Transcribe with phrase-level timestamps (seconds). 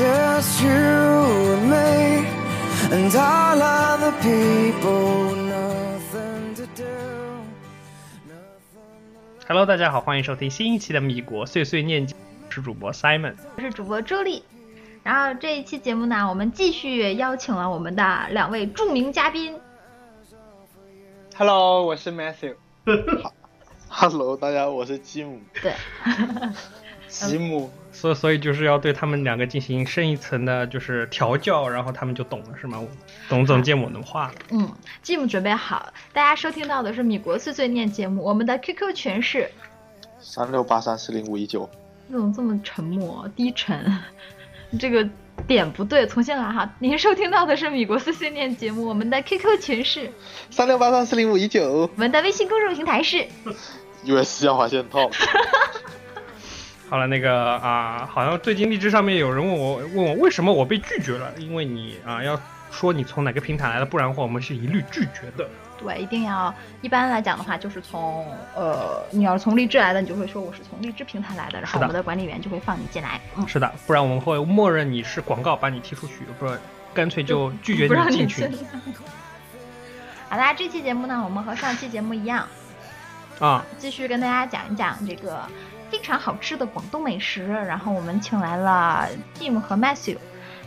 [0.00, 2.24] Cause there's you and me,
[2.90, 6.86] and all other people, nothing to do.
[9.46, 12.08] Hello，大家好，欢迎收听新一期的米国碎碎念，
[12.46, 13.34] 我是主播 Simon。
[13.56, 14.42] 我是主播朱莉。
[15.02, 19.60] 然后这一期节目呢，我们继续邀请了我们的两位著名嘉宾。
[21.36, 22.54] Hello，我是 Matthew。
[23.90, 25.40] Hello，大家好，我是吉姆。
[25.60, 25.74] 对，
[27.10, 32.82] 吉姆，所以所以就是要对他们两个进行深一层的，就是调教，然后他们就懂了，是吗？
[33.28, 34.34] 懂懂见我的话了。
[34.50, 34.72] 嗯
[35.04, 39.50] ，Jim 准备好了，大家收听到的是米国碎碎念节目，我们的 QQ 群是
[40.20, 41.68] 三六八三四零五一九，
[42.06, 43.98] 你怎么这么沉默低沉？
[44.78, 45.08] 这个
[45.48, 46.72] 点不对，重新来哈。
[46.78, 50.08] 您收听到的是米国碎碎念节目，我们的 QQ 群是，
[50.50, 53.26] 三六八三四零五一九我们的微信公众平台是。
[54.06, 55.10] US 要划线套。
[56.90, 61.32] 好了，那个啊，好像最近荔枝上面有人问我，问我为什么我被拒绝了？
[61.38, 62.38] 因为你啊要
[62.72, 65.48] 说你从哪个平台来的，不然的话我们是一律拒绝的。
[65.78, 68.26] 对，一定要一般来讲的话，就是从
[68.56, 73.20] 呃，你要是从荔枝来的，你就会说我是从荔枝平台来的，然后我们的管理员就会放你进来。
[73.36, 76.58] 嗯，是的，不然我们会默认你是广告，把你踢出去，不然
[76.92, 78.52] 干脆就拒绝你进群。
[80.28, 82.46] 好啦，这期节目呢，我们和上期节目一样，
[83.38, 83.64] 啊。
[83.78, 85.42] 继续跟大家讲一讲这个
[85.90, 87.46] 非常好吃的广东美食。
[87.46, 89.08] 然后我们请来了
[89.38, 90.16] Jim 和 Matthew。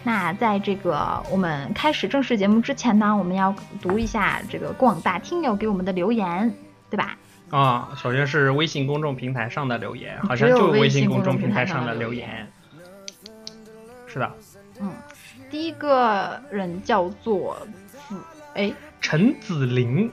[0.04, 6.54] 那在这个我们开始正式节目之前呢，我们要读一下这个广大听友给我们的留言，
[6.90, 7.18] 对吧？
[7.50, 12.48] 啊，首先是微信公众平台上的留言，好像就微微信公众众平台上的的留言留言。
[14.08, 14.32] 是的，
[14.82, 14.92] 嗯，
[15.50, 17.58] 第一个人叫做
[18.10, 18.16] 子，
[18.56, 20.12] 哎，陈子玲，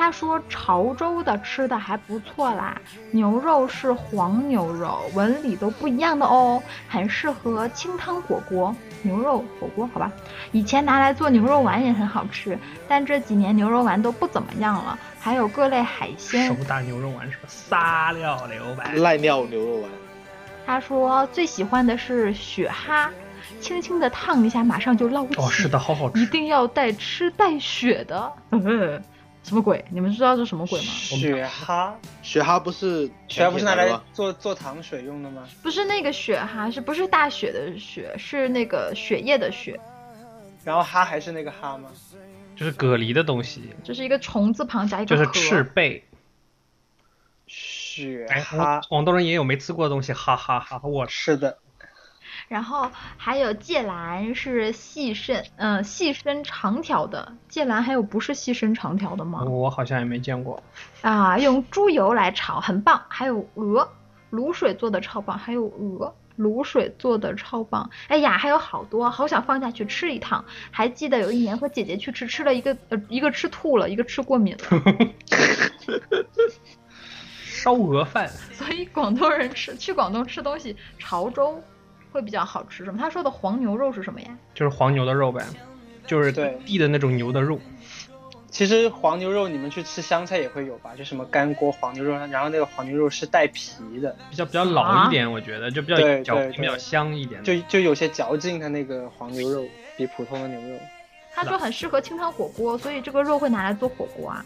[0.00, 2.74] 他说潮州的吃的还不错啦，
[3.10, 8.74] 牛肉是黄牛肉，纹理都不一样的哦，很适合清汤火锅。
[9.02, 10.10] 牛肉火锅好吧，
[10.52, 14.98] 以前拿来做牛肉丸也很好吃，但这几年牛肉丸都不怎么样了。
[15.18, 17.42] 还有各类海鲜手，打牛肉丸是吧？
[17.46, 19.02] 撒尿牛丸。
[19.02, 19.90] 赖尿牛肉丸，
[20.64, 23.10] 他说最喜欢的是雪蛤，
[23.60, 25.34] 轻轻的烫一下，马上就捞起。
[25.36, 26.22] 哦，是的，好好吃。
[26.22, 28.32] 一定要带吃带血的。
[28.52, 29.02] 嗯，
[29.42, 29.84] 什么鬼？
[29.90, 30.86] 你们知道这什么鬼吗？
[30.86, 35.42] 雪蛤，雪蛤不是雪蛤不是拿来做做糖水用的吗？
[35.62, 38.14] 不是那个雪蛤，是不是大雪的雪？
[38.16, 39.78] 是那个血液的血，
[40.62, 41.90] 然后蛤还是那个蛤吗？
[42.54, 45.40] 就是蛤蜊的东西，就是一个虫字旁加一个就是个禾。
[45.40, 46.04] 翅背。
[47.46, 50.80] 雪哎，蛤，广东人也有没吃过的东西，哈哈哈！
[50.84, 51.58] 我是的，
[52.50, 57.32] 然后还有芥蓝是细身，嗯、细身长条的。
[57.48, 59.44] 芥蓝还有不是细身长条的吗？
[59.44, 60.60] 我好像也没见过。
[61.00, 63.00] 啊，用猪油来炒，很棒。
[63.06, 63.88] 还有鹅，
[64.32, 65.38] 卤水做的超棒。
[65.38, 67.88] 还有鹅，卤水做的超棒。
[68.08, 70.44] 哎呀，还有好多，好想放假去吃一趟。
[70.72, 74.64] 还记得有一年和姐姐去吃，吃了一个呃一个吃吐了，一个吃过敏了。
[77.44, 81.62] 烧鹅饭，所以广东人吃去广东吃东西，潮州
[82.12, 82.84] 会比较好吃。
[82.84, 82.98] 什么？
[82.98, 84.36] 他说的黄牛肉是什么呀？
[84.54, 85.44] 就是黄牛的肉呗，
[86.06, 87.58] 就是对地的那种牛的肉。
[88.50, 90.90] 其实黄牛肉你们去吃湘菜也会有吧？
[90.96, 97.42] 就什么干锅黄牛肉，然后那个黄牛肉是带皮的，比较比较老一点，我觉得就比较对对对嚼比较香一点。
[97.44, 99.64] 就就有些嚼劲，的那个黄牛肉
[99.96, 100.76] 比普通的牛肉。
[101.32, 104.44] 他说很适合清汤火锅，所以这个肉会拿来做火锅啊。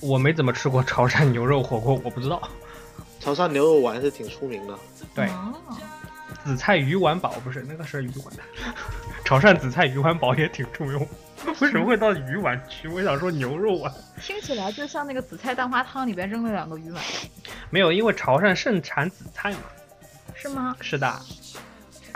[0.00, 2.42] 我没怎么吃过潮汕牛肉火锅，我不知道。
[3.20, 4.76] 潮汕牛肉丸是挺出名的。
[5.14, 5.54] 对，哦
[6.44, 8.34] 紫菜鱼丸堡不是那个是鱼丸，
[9.24, 11.06] 潮汕紫菜鱼丸堡也挺重用。
[11.60, 12.86] 为什么会到鱼丸区？
[12.88, 17.02] 我想说牛肉丸，听起来就像那个紫菜蛋花汤里边扔了两个鱼丸，
[17.70, 19.58] 没有，因为潮汕盛产紫菜嘛。
[20.34, 20.76] 是吗？
[20.80, 21.20] 是的，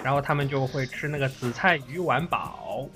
[0.02, 2.88] 然后他们就会吃那个紫菜鱼丸堡。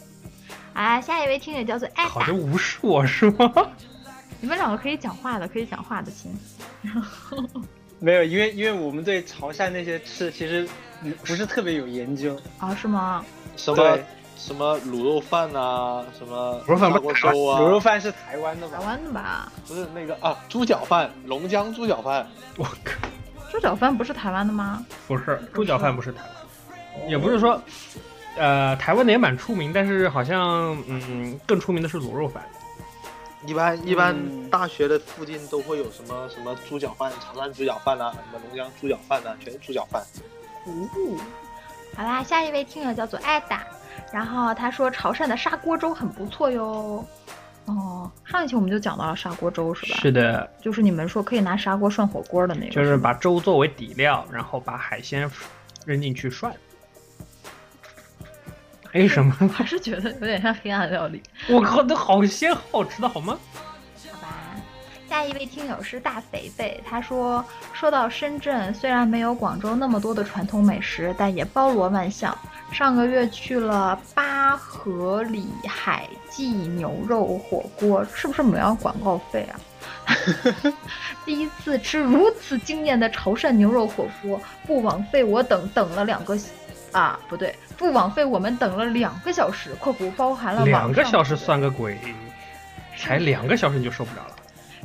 [0.73, 3.53] 啊，下一位听友叫做艾达好像，，无视我是吗？
[4.41, 6.33] 你们两个可以讲话的，可以讲话的，亲。
[7.99, 10.69] 没有，因为因为我们对潮汕那些吃其实嗯
[11.25, 12.38] 不是特别有研究。
[12.58, 13.25] 啊，是吗？
[13.56, 13.99] 什么
[14.37, 18.85] 什么卤肉饭啊，什么卤肉饭砂锅粥啊，卤肉饭是台湾的台吧？
[18.87, 19.52] 湾的吧？
[19.67, 22.26] 不是那个啊，猪脚饭，龙江猪脚饭，
[22.56, 23.08] 我靠，
[23.52, 24.85] 猪脚饭不是台湾的吗？
[25.06, 27.61] 不是猪脚饭，不是台湾，也不是说，
[28.38, 32.43] 呃，台湾的也蛮出名，但是好像嗯更出名的是卤肉饭。
[33.47, 40.02] 一般一般嗯大学的附近都会有什么什么猪脚饭、潮汕猪脚饭啊，什么龙江猪脚饭啊，全是猪脚饭。
[41.97, 43.65] 好啦，下一位听友叫做艾达，
[44.12, 47.05] 然后他说潮汕的砂锅粥很不错哟。
[47.67, 49.99] 哦，上一期我们就讲到了砂锅粥是吧？
[50.01, 55.31] 是的，就是你们说可以拿砂锅涮火锅的那个，就是把粥作为底料，然后把海鲜
[55.85, 56.53] 扔进去涮。
[58.93, 59.33] 还有，什么？
[59.55, 61.23] 还是觉得有点像黑暗料理。
[61.49, 63.39] 我靠，那好鲜好吃的好吗？
[65.11, 72.33] 下一位听友是大肥肥，他说：“说到深圳，虽然没有广州那么多的传统美食，但也包罗万象。
[72.71, 79.59] 上个月去了八合里海记牛肉火锅，是不是没要广告费啊？
[81.27, 86.39] 第一次吃如此惊艳的潮汕牛肉火锅，不枉费我等等了两个。”
[86.95, 91.99] 啊，不对，不枉费我们等了两个小时（括弧包含了两个小时算个鬼，
[92.97, 94.37] 才两个小时你就受不了了。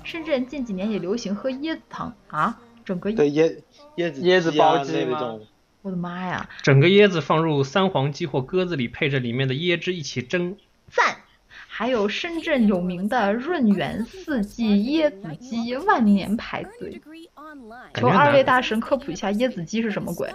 [0.05, 3.57] 深圳近几年也流行喝椰子汤啊，整个对椰
[3.97, 5.47] 椰子椰子鸡啊包鸡吗那种，
[5.81, 10.55] 我的妈呀，整个椰子放入三黄鸡或鸽子里，配着里面的椰汁一起蒸。
[10.87, 11.17] 赞！
[11.67, 17.01] 还有深圳有名的润园四季椰子鸡万年排队，
[17.95, 20.29] 求二位大神科普一下椰子鸡是什么鬼？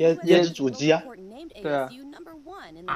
[0.00, 1.02] 椰椰子煮鸡啊，
[1.62, 1.88] 对啊，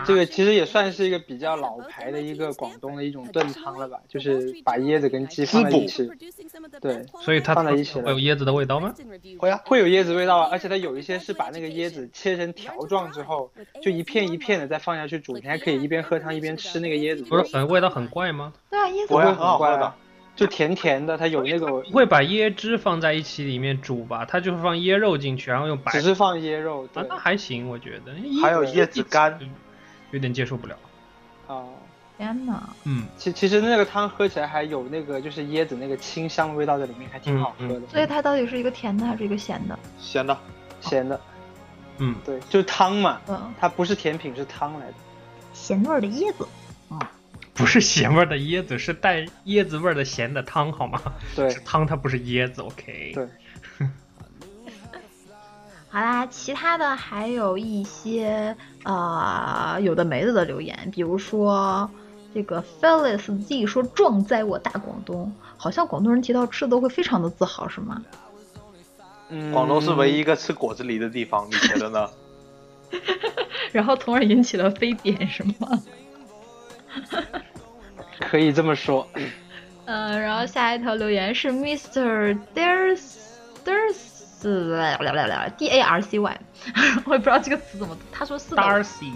[0.04, 6.10] 这个其实也算是一个比较老牌的一个广东的一种炖汤了吧，就是把椰子跟鸡放在一起，
[6.80, 8.94] 对，所以它放在一起会有椰子的味道吗？
[9.38, 13.50] 会啊，会有椰子味道啊，而且它有一些是把那个椰子切成条状之后，
[13.82, 18.52] 就一片一片的再放下去煮，你还可以一边喝汤一边吃那个椰子，不是很味道很怪吗？
[18.70, 19.96] 对啊，椰子不会会很好喝的怪啊，
[20.36, 24.24] 就甜甜的，它有那个不会把椰汁放在一起里面煮吧？
[24.24, 28.12] 它就是放椰肉进去，然后用白只是放椰肉，啊，那还行，我觉得。
[28.42, 29.36] 还有椰子干，
[30.12, 30.76] 有点接受不了。
[31.48, 31.70] 哦。
[32.18, 39.78] 天呐，嗯，其其实那个汤喝起来还有那个就是椰子那个清香味道在里面，还挺好喝的，所以它到底是一个甜的还是一个咸的？
[39.98, 40.34] 咸的。
[40.80, 41.20] 咸的，
[41.98, 44.94] 嗯，对，就是汤嘛，嗯，它不是甜品，是汤来的。
[45.52, 46.48] 咸味儿的椰子。
[47.56, 51.00] 不是咸味儿的椰子，是带椰子味儿的咸的汤，好吗？
[51.34, 52.62] 对是汤，它不是椰子。
[52.62, 53.12] OK。
[53.14, 53.28] 对
[55.88, 58.54] 好啦，其他的还有一些
[58.84, 61.90] 呃有的没的的留言，比如说
[62.34, 68.02] 这个 Felix Z 说壮哉我大广东，好像广东人提到吃的都会非常的自豪，是吗？
[69.30, 72.10] 嗯，广东是唯一一个吃果子狸的地方，你觉得呢？
[73.72, 75.82] 然后从而引起了非典，是吗？
[78.20, 79.06] 可以这么说。
[79.86, 82.36] 嗯，然后下一条留言是 Mr.
[82.54, 83.00] Dars
[83.64, 83.94] Dars
[85.56, 86.40] D A R C Y，
[87.06, 88.00] 我也不知道这个词怎么读。
[88.12, 89.12] 他说是的，Darcy，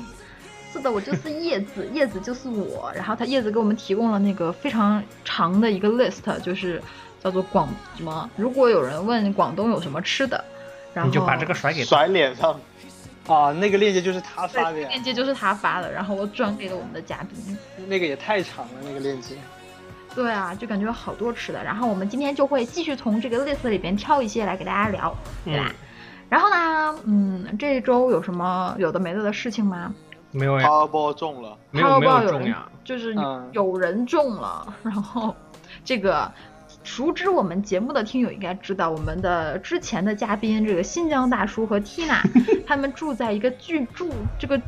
[0.72, 2.92] 是的，我就是叶子， 叶子就是我。
[2.94, 6.80] 然后他叶子给我们提供了那个非常长的一个 list，就是
[7.22, 8.30] 叫做广什么？
[8.36, 10.42] 如果有人问广东有什么吃的，
[10.94, 11.84] 然后你就把这个甩给。
[11.84, 12.58] 甩脸上，
[13.32, 17.56] 啊，那个链接就是他发的呀，链接就是他发的，然后我转给了我们的嘉宾。
[17.86, 19.36] 那个也太长了，那个链接。
[20.14, 21.62] 对啊，就感觉有好多吃的。
[21.62, 25.66] 然后我们今天就会继续从这个 list 里边挑一些来给大家聊，对吧？
[25.68, 25.74] 嗯，
[26.28, 29.94] 然后呢，嗯，这一周有什么有的没的的事情吗？
[30.32, 32.56] 没有呀，Powerball 中了，没有没有。
[32.84, 35.34] 就是嗯有人中了，然后
[35.84, 36.30] 这个
[36.82, 42.20] 熟知我们节目的听友应该知道，我们的之前的嘉宾这个新疆大叔和 Tina，
[42.66, 44.06] 他们住在一个巨著
[44.38, 44.60] 这个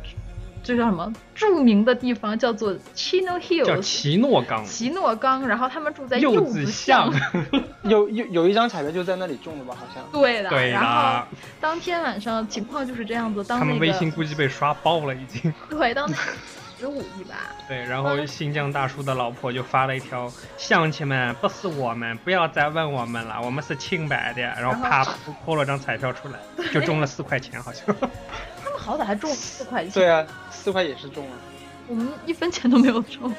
[0.62, 3.83] 这叫什么著名的地方，叫做 Chino Hills。
[3.83, 7.12] 奇诺冈，奇诺冈，然后他们住在柚子子巷。
[7.83, 9.75] 有有有一张彩票就在那里中的吧？
[9.76, 10.04] 好像。
[10.12, 11.26] 对的，对然后的，
[11.61, 15.52] 当天晚上情况就是这样子，当他们微信估计被刷爆了已经。
[15.69, 16.16] 对，当那
[16.82, 17.36] 十五亿吧，
[17.68, 25.04] 对，然后新疆大叔的老婆就发了一条：“乡亲们，不是我们，不要再问我们了，我们是清白的。”然后啪
[25.44, 26.40] 泼了张彩票出来，
[26.72, 27.86] 就中了四块钱，好像。
[28.64, 31.30] 他们好歹还中了四块钱，对啊，四块也是中了。
[31.86, 33.32] 我们一分钱都没有中。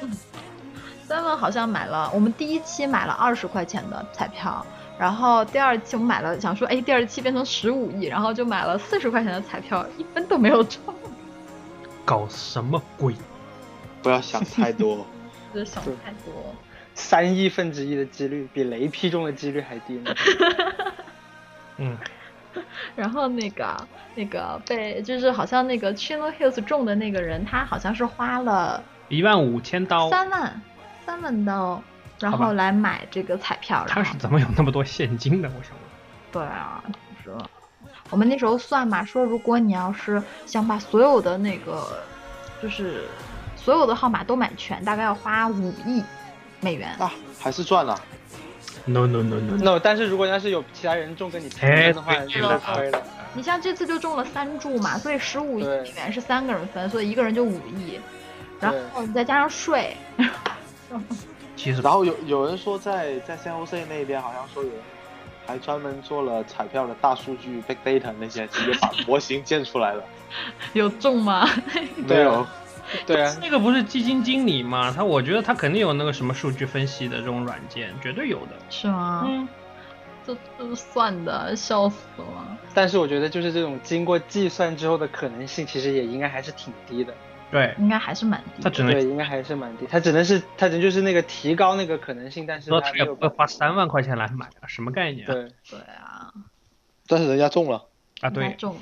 [1.06, 4.64] 三文好像买了，我们第一期买了二十块钱的彩票，
[4.98, 10.80] 然后第二期我们买了，想说哎，第二期变成十五亿，然后就买了四十块钱的彩票，一分都没有中。
[12.06, 13.14] 搞什么鬼？
[14.04, 15.06] 不要想太多，
[15.50, 16.54] 不要想太多。
[16.94, 20.14] 三亿分之一的几率，比雷劈中的几率还低呢。
[21.78, 21.98] 嗯。
[22.94, 30.62] 然后那个那个被就是好像那个 Chino Hills 中的那个人，他好像是花了一万五千刀，三万
[31.04, 31.82] 三万刀，
[32.20, 33.84] 然后来买这个彩票。
[33.88, 35.48] 他是怎么有那么多现金的？
[35.48, 35.80] 我想问。
[36.30, 36.84] 对啊，
[37.24, 37.38] 就是
[38.10, 42.04] 我们那时候算嘛，说如果你要是想把所有的那个
[42.62, 43.04] 就是
[43.64, 46.02] 所有的号码都买全，大概要花五亿。
[46.60, 47.94] 美元啊，还是赚了。
[48.86, 53.02] No no no no no，但是如果要是有其他人中跟你平分的话，就亏了。
[53.34, 58.00] 你像这次就中了三注嘛，所以十五亿美元是三个人分，所以一个人就五亿，
[58.60, 59.94] 然后你再加上税。
[61.54, 64.78] 其实，然后有有人说在在 San Jose 那边，好像说有人
[65.46, 70.02] 还专门做了彩票的大数据 big data 那些，直接把模型建出来了。
[70.72, 71.46] 有中吗？
[71.96, 72.46] 没有。
[73.06, 74.92] 对啊，那个不是基金经理吗？
[74.94, 78.52] 他我觉得他肯定有那个什么数据分析的这种软件，绝对有的。
[78.70, 79.24] 是吗？
[79.26, 79.48] 嗯，
[80.26, 82.58] 这这算的，笑死了。
[82.74, 87.14] 但是我觉得就是这种经过计算之后的可能性，其实也应该还是挺低的。
[87.50, 88.62] 对，应该还是蛮低。
[88.62, 89.86] 他只能对，应该还是蛮低。
[89.86, 95.26] 他只能是他只能就是那个提高那个可能性，但是他也不会花三万块钱来买啊，什么概念？
[95.26, 96.32] 对对啊。
[97.06, 97.86] 但是人家中了。
[98.20, 98.80] 啊，对，中了，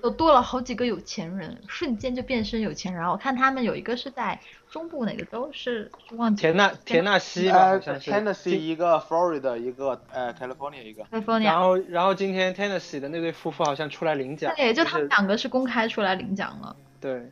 [0.00, 3.04] 都 多了好几个有钱人，瞬间就变身有钱人。
[3.08, 4.38] 我看他们有一个是在
[4.70, 11.44] 中部哪个州，是忘记田纳田纳西吧，Tennessee 一个，Florida 一个，呃，California 一个，California。
[11.44, 16.76] 然后然后今天 Tennessee 的那对夫妇好像出来领奖，对，就他们两个是公开出来领奖了。
[17.00, 17.30] 对。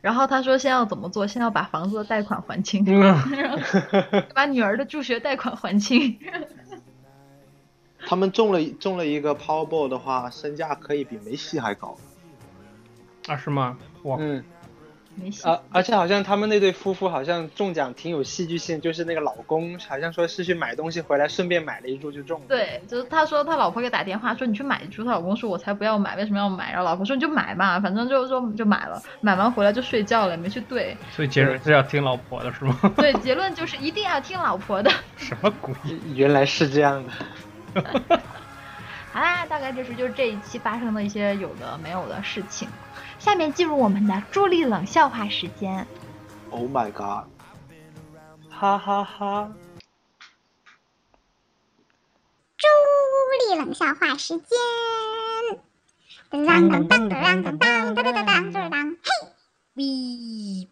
[0.00, 2.82] 然后他说先要怎么做，先要把房子的贷款还清，
[4.34, 6.18] 把女儿的助学贷款还清。
[8.10, 11.96] 他们中了中了一个 Powerball 的话，身价可以比梅西还高。
[13.28, 13.78] 啊，是吗？
[14.02, 14.42] 哇，嗯，
[15.14, 22.46] 梅西啊，而且好像他们那对夫妇好像中奖挺有戏剧性，就是那个老公好像说是去买东西回来，顺便买了一注就中了。
[22.48, 26.72] 对，就是他说他老婆给打电话说你去买一注，他老公说我才不要买，为什么要买？
[26.72, 30.96] 然后老婆说你就买嘛，反正就是说就买了，买完回来就睡觉了，没去兑。
[31.12, 32.76] 所以结论是要听老婆的是吗？
[32.96, 34.90] 对，结论就是一定要听老婆的。
[35.16, 35.72] 什么鬼？
[36.12, 37.12] 原来是这样的。
[39.12, 42.68] 好啦，大概就是就是这一期发生的一些有的没有的事情。
[43.18, 45.86] 下面进入我们的朱莉冷笑话时间。
[46.50, 47.28] Oh my god！
[48.50, 49.52] 哈哈哈！
[52.56, 52.66] 朱
[53.48, 54.48] 莉冷笑话时间。
[56.28, 58.90] 当当当当当当当当当当当！
[58.90, 58.98] 嘿，
[59.74, 60.68] 喂！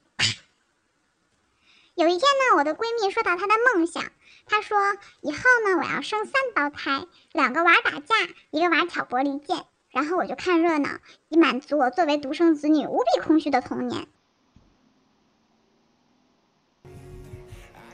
[1.96, 4.04] 有一天呢，我的闺蜜说到她的梦想。
[4.48, 4.78] 他说
[5.22, 8.14] ：“以后呢，我要生三胞胎，两个娃打架，
[8.50, 10.88] 一个娃挑拨离间，然后我就看热闹，
[11.28, 14.06] 以满足我作为独生子女无比空虚的童年。”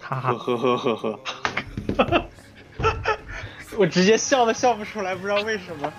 [0.00, 1.20] 哈哈呵呵呵呵
[1.96, 2.28] 呵，
[3.78, 5.92] 我直接笑都笑不出来，不知道为什么。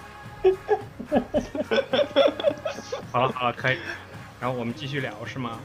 [3.11, 3.79] 好了好了，可以，
[4.39, 5.59] 然后我们继续聊是吗？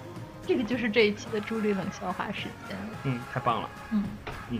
[0.47, 2.77] 这个就是这一期的朱莉冷笑话时间。
[3.05, 3.71] 嗯，太棒了。
[3.93, 4.05] 嗯
[4.49, 4.59] 嗯。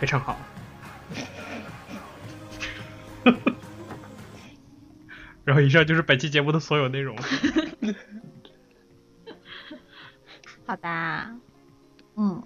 [0.00, 0.34] 非常好，
[5.44, 7.14] 然后以上就是本期节目的所有内容。
[10.64, 10.88] 好的，
[12.16, 12.42] 嗯，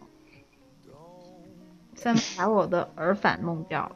[1.94, 3.94] 现在把我的耳返弄掉了。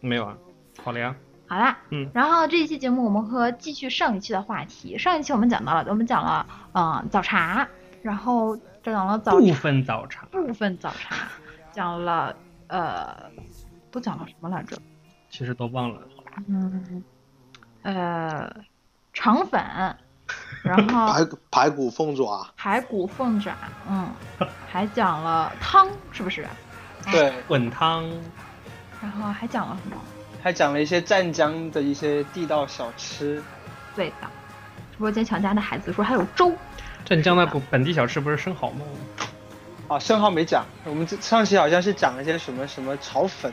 [0.00, 0.38] 没有啊，
[0.80, 1.16] 好了呀。
[1.48, 4.96] 好啦，嗯，然后这一期节目我们和继续上一期的话题。
[4.98, 7.66] 上一期我们讲到了，我们讲了，嗯，早茶，
[8.02, 11.16] 然后讲了早部分早茶，部分早茶，
[11.72, 12.36] 讲了。
[12.70, 13.30] 呃，
[13.90, 14.76] 都讲了什么来着？
[15.28, 16.00] 其实都忘了。
[16.46, 17.04] 嗯，
[17.82, 18.48] 呃，
[19.12, 19.60] 肠粉，
[20.62, 23.52] 然后排排骨凤爪，排骨凤爪，
[23.88, 24.08] 嗯，
[24.68, 26.46] 还讲了汤，是不是？
[27.10, 28.08] 对，滚汤。
[29.02, 29.96] 然后还讲了什么？
[30.42, 33.42] 还讲了一些湛江的一些地道小吃。
[33.96, 34.28] 对的。
[34.92, 36.54] 直播间强家的孩子说还有粥。
[37.04, 38.84] 湛江的本地小吃不是生蚝吗？
[39.90, 43.52] 啊，生蚝没讲，我们上期好像是讲了一些什么什么炒粉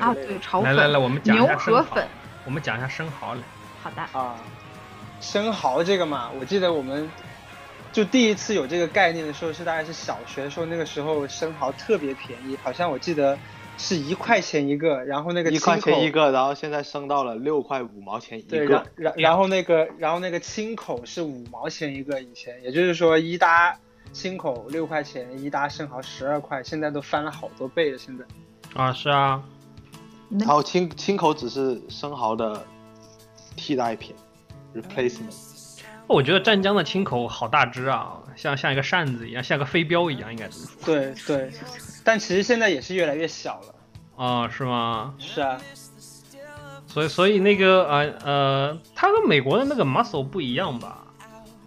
[0.00, 0.74] 啊，对，炒粉。
[0.74, 2.02] 来来来，我们讲一下生蚝。
[2.44, 3.40] 我们讲一下生蚝来。
[3.80, 4.02] 好的。
[4.10, 4.34] 啊，
[5.20, 7.08] 生蚝这个嘛，我记得我们
[7.92, 13.38] 就第一次有这个概念的时候是大概是小学的时候，那个时候生蚝特别便宜，好像我记得
[13.78, 18.48] 是一块钱一个，然后那个一块钱一个，然后现在升到了六块五毛钱一个。
[18.48, 23.78] 对，然然然后那个然后那个青口是五毛钱一个，以前也就是说一搭。
[24.12, 27.98] 清口六块钱一打生蚝十二块，现在都翻了好多倍了。
[27.98, 28.24] 现在
[28.74, 29.42] 啊，是啊。
[30.30, 32.64] 然后青青口只是生蚝的
[33.56, 34.14] 替代品
[34.74, 35.34] ，replacement。
[36.06, 41.52] 我觉得湛江的青口好大只啊，像像一个扇子一样，像个飞镖一样，应该这么说对对，
[42.04, 43.74] 但其实现在也是越来越小了。
[44.16, 45.14] 啊、是吗？
[45.18, 45.60] 是啊，
[46.86, 51.06] 所以所以那个呃呃，它跟美国的那个 muscle 不一样吧？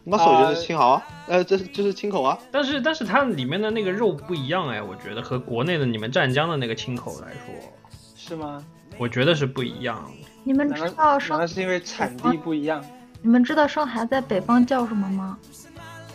[0.03, 2.37] 那手就是青蚝啊，呃，这是就是青口啊。
[2.51, 7.55] 但是但是它里面的那个肉不一样哎，我觉得和国内的你们湛江的那个青口来说，
[8.15, 8.63] 是吗？
[8.97, 10.11] 我觉得是不一样。
[10.43, 12.83] 你们知道生难道是因为产地不一样？
[13.21, 15.37] 你们知道生孩子在北方叫什么吗？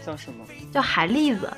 [0.04, 0.44] 叫什么？
[0.72, 1.50] 叫海蛎子。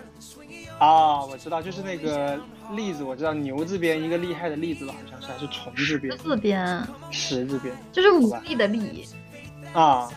[0.78, 2.40] 啊，我知道，就是那个
[2.75, 9.07] 栗子，我知道牛字边一个厉害的栗子吧，好像是还是虫字边十，字边，十字边就是牡蛎的蛎，
[9.75, 10.09] 啊，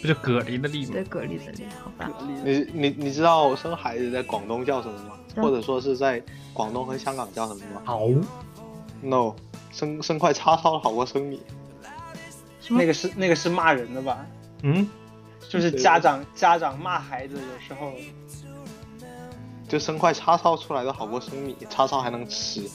[0.00, 1.04] 不就蛤蜊的蜊吗对，？
[1.04, 2.10] 蛤蜊的蜊，好吧。
[2.44, 5.16] 你你你知道生孩子在广东叫什么吗？
[5.34, 8.08] 叫或者说是在广东和香港叫什么吗好
[9.02, 9.34] ，？No，
[9.72, 11.42] 生生块叉烧好过生米。
[12.60, 14.24] 什么那个是那个是骂人的吧？
[14.62, 14.88] 嗯，
[15.48, 17.92] 就是家长家长骂孩子，有时候
[19.68, 22.68] 就生块叉烧出来都好过生米，叉烧还能吃。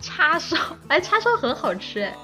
[0.00, 0.56] 叉烧，
[0.88, 2.14] 哎，叉烧很好吃哎。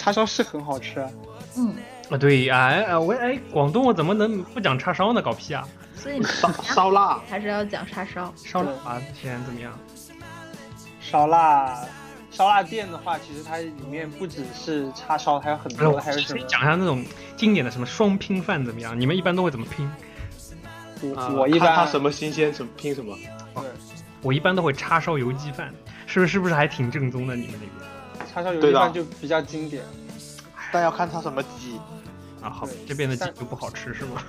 [0.00, 1.10] 叉烧是很好吃啊。
[1.58, 1.74] 嗯，
[2.08, 5.20] 啊对，哎哎我哎，广东我怎么能不讲叉烧呢？
[5.20, 5.68] 搞屁啊！
[5.94, 8.32] 所以烧烧腊，还是要讲叉烧。
[8.36, 9.70] 烧腊啊，现在怎么样？
[11.02, 11.84] 烧腊
[12.30, 16.48] 烧腊店的话，其实它里面不只是叉烧，还有很，多还有什么可以？
[16.48, 17.04] 讲一下那种
[17.36, 18.98] 经典的什么双拼饭怎么样？
[18.98, 19.90] 你们一般都会怎么拼？
[21.02, 23.14] 我啊我一般什么新鲜，什么拼什么。
[23.54, 23.64] 对
[24.22, 25.74] 我一般都会叉烧油鸡饭，
[26.06, 26.32] 是不是？
[26.32, 27.36] 是不是还挺正宗的？
[27.36, 27.70] 你们那边
[28.32, 29.84] 叉烧油对的鸡饭就比较经典。
[30.72, 31.80] 但要看它什么鸡，
[32.40, 32.48] 啊？
[32.48, 34.22] 好，这边的鸡就不好吃是吗？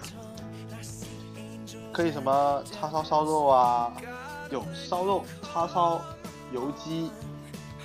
[1.94, 3.92] 可以什么叉烧烧肉啊，
[4.50, 6.02] 有烧肉、叉烧、
[6.52, 7.12] 油鸡，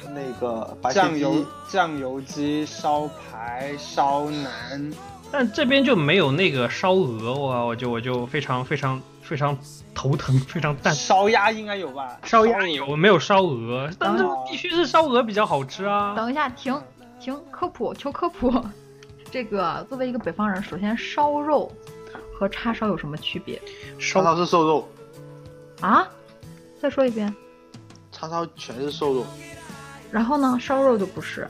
[0.04, 1.44] 那个白切酱油。
[1.70, 4.92] 酱油鸡、烧排、烧腩，
[5.32, 9.58] 但这边就没有那个烧鹅，我我就我就非常非常非常
[9.96, 10.94] 头疼，非常淡。
[10.94, 12.20] 烧鸭应该有吧？
[12.22, 13.90] 烧鸭鹅有没有烧鹅？
[13.98, 16.14] 但是哦必须是烧鹅比较好吃啊。
[16.14, 16.80] 等一下，停
[17.18, 18.52] 停，科普求科普。
[19.32, 21.72] 这个作为一个北方人，首先烧肉
[22.38, 23.60] 和叉烧有什么区别
[23.98, 24.88] 叉烧是瘦肉，
[25.80, 26.06] 啊？
[26.80, 27.34] 再说一遍。
[28.12, 29.26] 叉烧全是瘦肉，
[30.12, 31.48] 然后呢，烧肉就不是。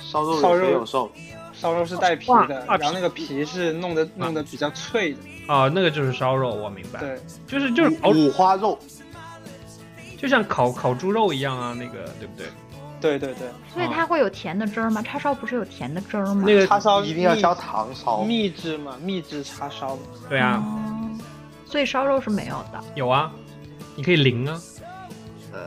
[0.00, 1.10] 烧肉烧肉有肥有瘦。
[1.52, 5.18] 烧肉是带皮哇的，哇然后那个皮是弄得弄得比较脆的。
[5.48, 7.00] 啊，那个就是烧肉，我明白。
[7.00, 8.78] 对，就是就是烤，五花肉，
[10.16, 12.46] 就像烤烤猪肉一样啊，那个对不对？
[13.00, 15.00] 对对对，所以它会有甜的汁儿吗？
[15.02, 16.42] 叉烧不是有甜的汁儿吗？
[16.46, 18.22] 那个叉烧一定要加糖烧。
[18.24, 19.96] 秘制嘛，秘制叉烧。
[20.28, 21.08] 对啊，哦
[21.64, 22.82] 所以烧肉是没有的。
[22.94, 23.30] 有啊，
[23.94, 24.60] 你可以淋啊。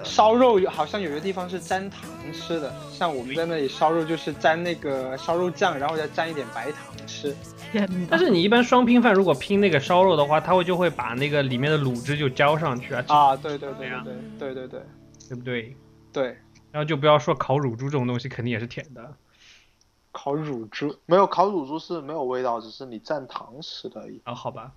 [0.04, 2.02] 烧肉好像有些地方是沾糖
[2.34, 7.36] 吃的，像我们在那里烧肉就是沾那个烧肉酱，然后再沾一点白糖吃。
[7.72, 14.82] 天但是你一般双拼饭如果拼那个烧肉的话，它会就会把那个里面的卤汁就浇上去啊，啊，对对对对啊对对对对对
[15.30, 15.76] 对不对？
[16.12, 16.26] 对，
[16.72, 19.14] 然后就不要说烤乳猪这种东西，肯定也是甜的。
[20.12, 24.20] 烤乳猪，没有烤乳猪是没有味道，只是你蘸糖吃的而已。
[24.26, 24.70] 啊，好吧，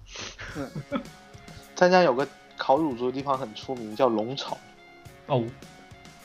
[1.75, 2.25] 湛江有个
[2.57, 4.57] 烤乳猪的地方很出名，叫龙巢，
[5.27, 5.45] 哦，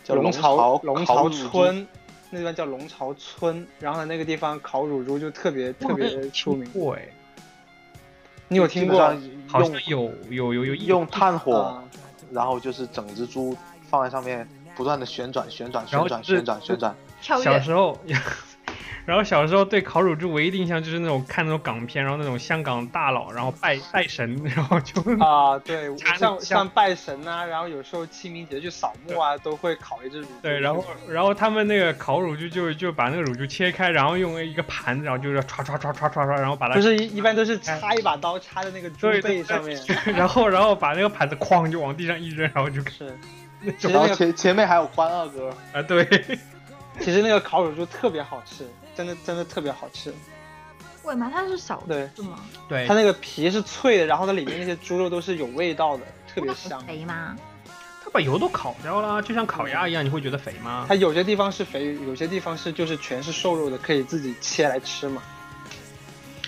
[0.03, 1.49] 叫龙巢龙巢乳猪。
[1.49, 1.87] 村，
[2.29, 6.69] 那地方叫龙巢村，然后那个地方烤乳猪就特别特别出名。
[6.71, 7.07] 过哎，
[8.47, 8.99] 你有听过？
[9.47, 11.83] 好像用有有有有用炭火，啊，
[12.31, 13.57] 然后就是整只猪
[13.89, 16.95] 放在上面，不断的旋转、旋转、旋转、旋转、旋转。
[17.21, 17.97] 小时候，
[19.09, 30.31] 然后小时候对烤乳猪唯一的印象就是那种看那种港片，然后那种香港大佬，然后拜拜神，然后就啊，对， 像像像拜神啊，然后有时候清明节去扫墓啊，都会烤一只乳猪。
[30.43, 39.75] 对，然后然后他们那个烤乳猪就就把那个乳猪切开，然后用一个盘子，然后就是唰唰唰唰唰唰，然后把它不是一一般都是插一把刀插在那个猪背上面，
[40.15, 43.17] 然后然后把那个盘子哐就往地上一扔，然后就是。
[43.81, 46.07] 然后前前面还有欢二哥，啊对，
[47.01, 48.65] 其实那个烤乳猪特别好吃，
[48.99, 50.13] 真的真的特别好吃。
[51.03, 52.37] 为嘛它是小对是吗？
[52.67, 56.77] 对它，那个皮是脆的，然后它里面那些猪肉都是有味道的，特别香。
[56.85, 57.33] 肥吗？
[58.03, 60.85] 它把油都烤掉了，就像烤鸭一样，你会觉得肥吗？
[60.89, 65.23] 它有些地方是肥，有些地方是就是全是瘦肉的，可以自己切来吃嘛。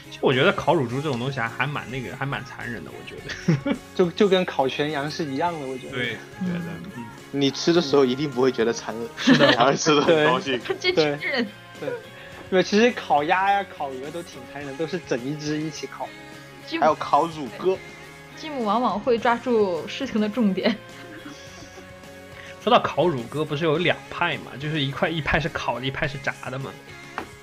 [0.10, 3.74] 其实我觉得烤乳猪这种东西还还蛮那个，还蛮残忍的，我觉得。
[3.96, 5.94] 就就跟烤全羊是一样的，我觉得。
[5.94, 6.60] 对，我觉得，
[6.98, 10.60] 嗯，你吃的时候一定不会觉得残忍，是的， 还会吃的很高兴。
[10.78, 11.48] 这群人
[11.80, 11.90] 对，
[12.60, 16.10] 其实烤鸭呀、烤鹅都挺残忍的，都是整一只一起烤。
[16.80, 17.78] 还有烤乳鸽，
[18.38, 20.76] 吉姆往往会抓住事情的重点。
[22.64, 24.52] 说到烤乳鸽，不是有两派嘛？
[24.60, 26.72] 就是一块一派是烤的，一派是炸的嘛。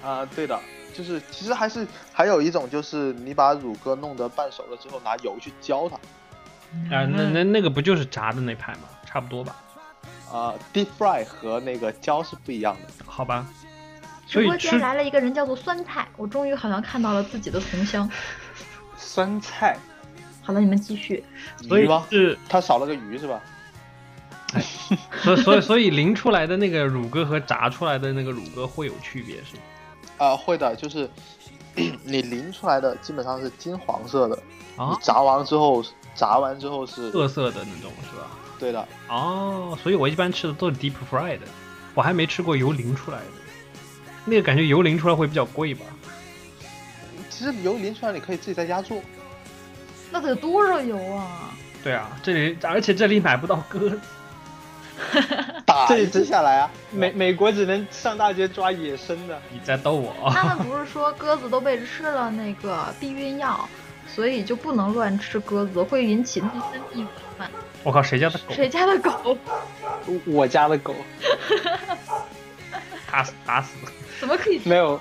[0.03, 0.59] 啊、对的，
[0.95, 5.97] 就是其实还是还有一种就是你把乳鸽弄得半熟了之后，拿油去浇它，
[6.97, 8.89] 啊，那那那个不就是炸的那派吗？
[9.05, 9.57] 差不多吧？
[10.33, 13.05] 啊、d e e p fry 和那个浇是不一样的。
[13.05, 13.47] 好吧。
[14.29, 18.09] 直播间来了一个人叫做酸菜，我终于好像看到了自己的同乡。
[18.97, 19.79] 酸菜，
[20.43, 21.25] 好了，你们继续。
[21.67, 21.89] 所以？
[22.11, 23.41] 是，它少了个鱼是吧？
[25.23, 29.63] 所以所以所以淋出来的那个乳鸽和炸出来的那个乳鸽会有区别是吗？
[30.19, 31.09] 啊、会的，就是
[32.05, 34.39] 你淋出来的基本上是金黄色的，
[34.77, 38.27] 你啊，炸完之后，炸完之后是褐色的那种是吧？
[38.59, 38.89] 对的。
[39.09, 41.41] 哦，所以我一般吃的都是 deep fried，
[41.95, 43.25] 我还没吃过油淋出来的。
[44.29, 45.85] 那个感觉油淋出来会比较贵吧？
[47.31, 49.01] 其实油淋出来你可以自己在家做，
[50.11, 51.55] 那得多少油啊？
[51.85, 54.01] 对啊，这里而且这里买不到鸽子。
[55.65, 56.69] 打一只下来啊。
[56.91, 59.41] 美美国只能上大街抓野生的。
[59.53, 60.13] 你在逗我？
[60.35, 63.69] 他们 不是说鸽子都被吃了那个避孕药，
[64.13, 67.49] 所以就不能乱吃鸽子，会引起内分泌紊乱。
[67.85, 68.53] 我靠，谁家的狗？
[68.53, 69.39] 谁家的狗？
[70.25, 70.97] 我家的狗
[73.11, 73.77] 打死 打死！
[74.19, 74.61] 怎么可以？
[74.65, 75.01] 没有，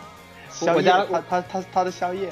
[0.61, 2.31] 我家它它它它的宵夜，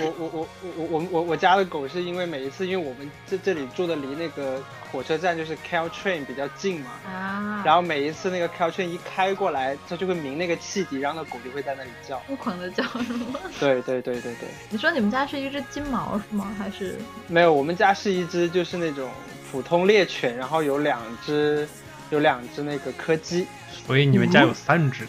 [0.00, 7.62] 我我我我我我我家的狗是因为每一次，因为我们这这里住的离那个火车站就是 Caltrain 比较近嘛，啊！
[7.64, 12.18] 然后每一次那个 Caltrain 一开过来，它就会鸣那个汽笛，然后那狗就会在那里叫。
[12.26, 13.40] 疯狂的叫是吗？
[13.58, 16.54] 对对对对对，你说你们家是一只金毛是吗？
[16.58, 19.08] 还是没有，我们家是一只就是那种
[19.50, 21.68] 普通猎犬，然后有两只
[22.10, 23.46] 有两只那个柯基，
[23.86, 25.06] 所以你们家有三只。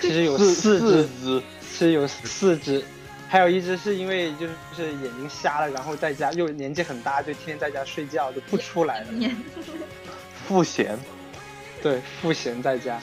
[0.00, 2.84] 其实有四四只，其实有四只，
[3.28, 9.12] 还有一只是因为就是就是眼睛瞎了，然后在家又年纪很大，就天天在家睡觉，就不出来了。
[9.12, 9.34] 年？
[10.46, 10.98] 赋闲。
[11.82, 13.00] 对，赋闲在家。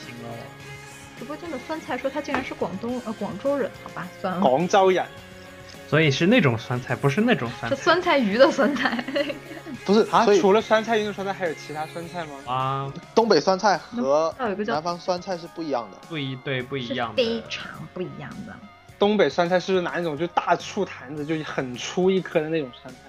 [1.18, 5.04] 直播间的酸菜说他竟然是广东呃广州人，好吧，算了，广州人，
[5.92, 9.04] 所以是那种酸菜，不是那种酸是菜酸菜鱼的酸菜。
[9.84, 12.30] 不是啊，除了酸菜、鱼的酸菜，还有其他酸菜吗？
[12.46, 14.34] 啊，东北酸菜和
[14.66, 15.98] 南方酸菜是不一样的。
[16.08, 17.42] 不一对不一样的非。
[17.46, 18.56] 常不一样的。
[18.98, 23.00] 东北酸菜是不是拿那种就大醋坛子，就很粗一颗的那种酸菜？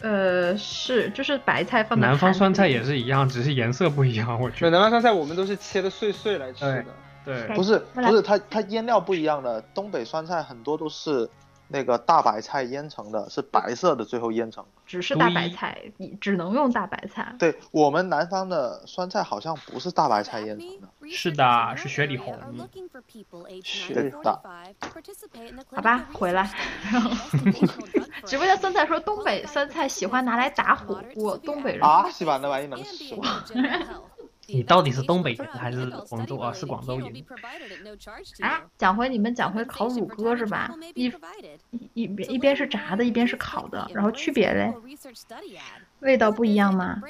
[0.00, 4.40] 呃，是就是白菜放南方酸菜也是一样，只是颜色不一样。
[4.40, 6.84] 我觉，得南方酸菜我们都是切的碎碎来吃的。
[7.26, 9.62] 对哎不是不是，它它腌料不一样的。
[9.74, 11.28] 东北酸菜很多都是
[11.68, 14.64] 那个大白菜腌成的，是白色的，最后腌成。
[14.84, 17.34] 只是大白菜，你只能用大白菜。
[17.38, 22.34] 对我们南方的酸菜好像不是大白菜腌成的，是的是雪里红
[23.62, 24.10] 雪的
[25.74, 26.50] 好吧，回来。
[28.26, 33.42] 直播间酸菜说东北酸菜喜欢拿来打火锅，东北人啊，西吧，那玩意能 吃吗？
[34.48, 36.52] 你到底是东北人还是广州啊？
[36.52, 37.24] 是广州人。
[38.40, 40.70] 啊，讲回你们讲回烤乳鸽是吧？
[40.94, 41.06] 一
[41.94, 44.74] 一一边一边是炸的，一边是烤的，然后区别嘞，
[46.00, 47.00] 味道不一样吗？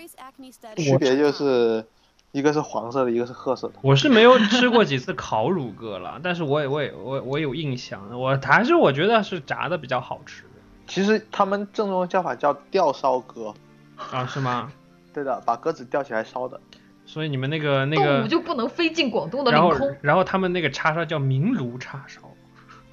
[0.77, 1.85] 区别就是
[2.33, 3.75] 一个是黄色的，一个是褐色的。
[3.83, 10.45] 我是没有吃过几 次烤乳鸽了，但是我也我也我我有印象，我还是我觉得是炸的比较好吃
[10.87, 13.55] 其实他们正宗的叫法叫吊烧鸽，
[13.97, 14.71] 啊，是吗？
[15.15, 16.61] 对的，把鸽子吊起来烧的。
[17.05, 19.97] 所以你们那个那动物个，就不能飞进广东的然后领空。
[20.01, 22.21] 然后他们那个叉烧叫明炉叉烧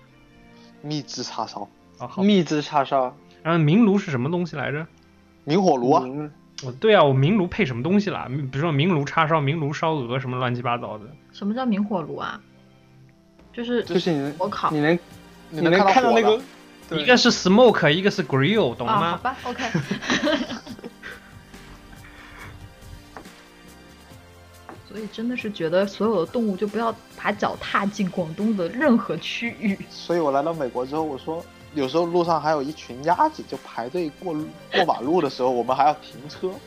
[0.82, 1.67] 秘制叉烧，
[1.98, 4.86] 啊，好，秘制叉烧，然后明炉是什么东西来着？
[5.43, 6.32] 明火炉啊，嗯
[6.63, 8.28] 哦，对啊，我明炉配什么东西啦？
[8.30, 11.06] 比如说明炉叉烧、明炉烧鹅什么乱七八糟的。
[11.32, 12.39] 什么叫明火炉啊？
[13.52, 15.00] 就是就是你能火烤你能
[15.50, 16.39] 你能看到那个
[16.91, 19.17] 一个是 smoke，一个是 grill，懂了吗，好？
[19.17, 19.63] 吧，OK。
[24.89, 29.78] 所以真的是觉得所有的动物就不要把脚踏进广东的任何区域。
[29.89, 34.34] 所以我来到美国之后，我说有时候路上还有一群鸭子就排队过
[34.71, 36.52] 过马路的时候，我们还要停车。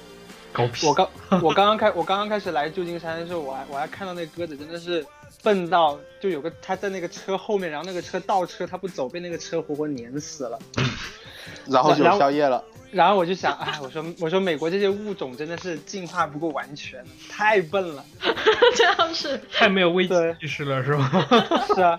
[0.52, 0.86] 狗屁！
[0.86, 1.08] 我刚
[1.42, 5.02] 我刚刚开我刚刚开始来旧金山的时候，我还我还看到那鸽子真的是
[5.42, 10.58] 笨到就有个它在那个车后面，然后那个车倒车，它不走，被那个车活活碾死了。
[11.66, 12.62] 然后就宵夜了。
[12.90, 18.04] 然后我就想，哎，我说我说美国这些物种真的是进化不够完全，太笨了。
[18.76, 21.26] 这样是太没有危机意识了，是吧？
[21.74, 21.98] 是啊，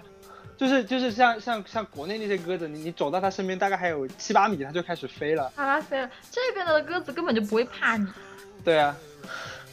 [0.56, 5.52] 就是就是像像像国内那些鸽子，你你走到它身边大概还有七八米，它就开始飞了。
[5.56, 8.08] 哈拉飞了，这边的鸽子根本就不会怕你。
[8.64, 8.96] 对啊，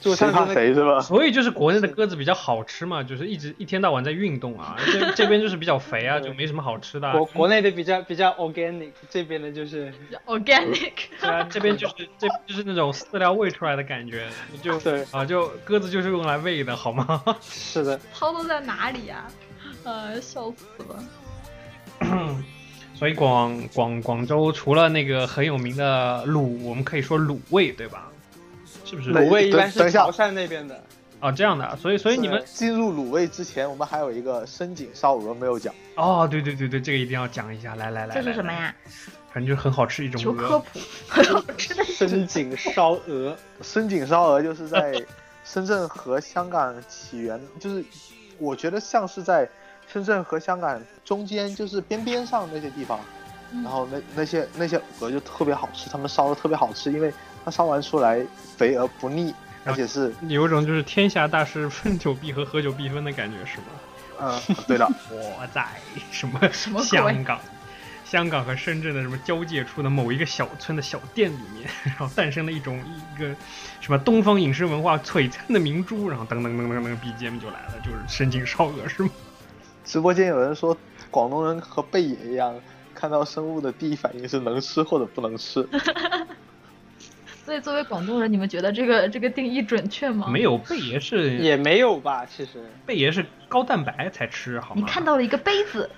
[0.01, 1.01] 就谁怕上次那谁是吧？
[1.01, 4.77] 所以就是国内的鸽子比较好吃嘛，就是一直一天到晚在运动啊。
[4.87, 7.13] 这这边就是比较肥啊， 就没什么好吃的啊。
[7.13, 9.93] 国国内的比较比较 organic，这边的就是
[10.27, 14.27] Organic， 对啊，这边就是这就是那种饲料喂出来的感觉，
[14.63, 17.23] 就对啊，就鸽子就是用来喂的，好吗？
[17.43, 18.01] 是的。
[18.15, 19.27] 涛都在哪里呀、
[19.85, 21.05] 呃，笑死了。
[22.95, 28.10] 所以广广广州除了那个很有名的卤，我们可以说卤味，对吧？
[28.91, 29.13] 是不是？
[29.13, 30.83] 卤味一般是潮汕那边的，
[31.21, 35.73] 哦，这样的啊，所以所以你们进入卤味之前，我们还有一个深井烧鹅没有讲。
[35.95, 38.53] 哦，对对对对，这个一定要讲一下，来来来，这是什么？
[38.53, 38.75] 呀？
[39.33, 40.81] 反正就是很好吃一种求科鹅，普。
[41.87, 45.01] 深井烧鹅，深井烧鹅就是在
[45.45, 47.85] 深圳和香港起源，就是
[48.39, 49.49] 我觉得像是在
[49.87, 52.99] 深圳和香港中间，就是边边上那些地方，
[53.53, 57.13] 嗯然后那那些那些鹅就特别好吃，他们烧的特别好吃，因为
[57.45, 58.25] 它烧完出来
[58.57, 63.65] 肥而不腻，而且是有一种就是天下大事分久必合，合久必分的感觉，是吗？
[64.21, 65.67] 嗯，对的， 我在
[66.11, 67.41] 什么什么香港，
[68.05, 72.79] 香港和深圳的什么交界处的某一个小村的小店里面， 然后诞生了一种
[73.15, 73.35] 一个
[73.81, 79.11] 什么东方饮食文化璀璨的明珠，然后噔噔噔噔噔 BGM 就来了，就是深井烧鹅是吗？
[79.85, 80.77] 直播间有人说
[81.11, 82.55] 广东人和贝爷一样，
[82.95, 85.67] 看到生物的第一反应是能吃或者不能吃。
[87.51, 90.29] 所以作为广东人，你们觉得这个这个定义准确吗？
[90.29, 94.81] 没有，贝爷是也没有吧，其实贝爷是高蛋白才吃，好吗？
[94.81, 95.91] 你看到了一个杯子，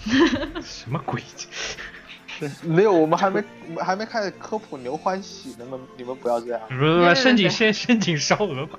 [0.64, 1.22] 什么鬼？
[2.64, 6.60] 没有，我们还没我们还没开始科普牛欢喜，你们你们不要这样。
[6.70, 8.78] 不是不是，对对深井先深井烧鹅吧。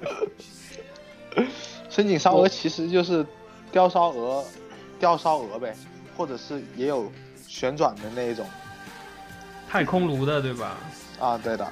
[1.92, 3.24] 深井烧鹅其实就是
[3.72, 4.44] 吊烧鹅，
[5.00, 5.76] 吊烧鹅呗，
[6.16, 7.12] 或者是也有
[7.48, 8.44] 旋转的那一种
[9.70, 10.76] 太空炉的对吧？
[11.20, 11.68] 啊，对的。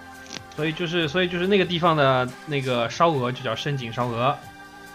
[0.55, 4.37] 所以就是所以就是那个地方的那个烧鹅就叫深井烧鹅。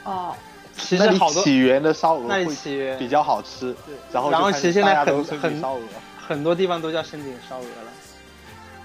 [0.04, 0.34] 哦，
[0.76, 3.94] 其实好多起源的烧鹅那里会起源比较好吃，对
[4.30, 5.82] 然后其实现在很很烧鹅。
[6.26, 7.92] 很多地方都叫深井烧鹅了。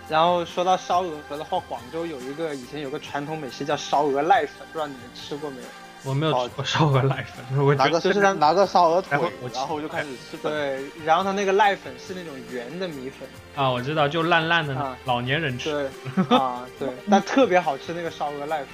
[0.09, 5.67] 然后说到烧鹅的话，广州有一个以前有个传统美食叫烧鹅濑粉，不知道你们吃过没有？
[6.05, 10.51] 我没有哦吃过烧鹅濑粉，我拿个就是让拿个烧鹅腿然后我，然后就开始吃粉。
[10.51, 15.89] 对，然后它那个濑粉是那种圆的米粉，啊，我知道，就烂烂的啊老年人吃。
[16.15, 18.67] 对，啊 对，但特别好吃那个烧鹅濑粉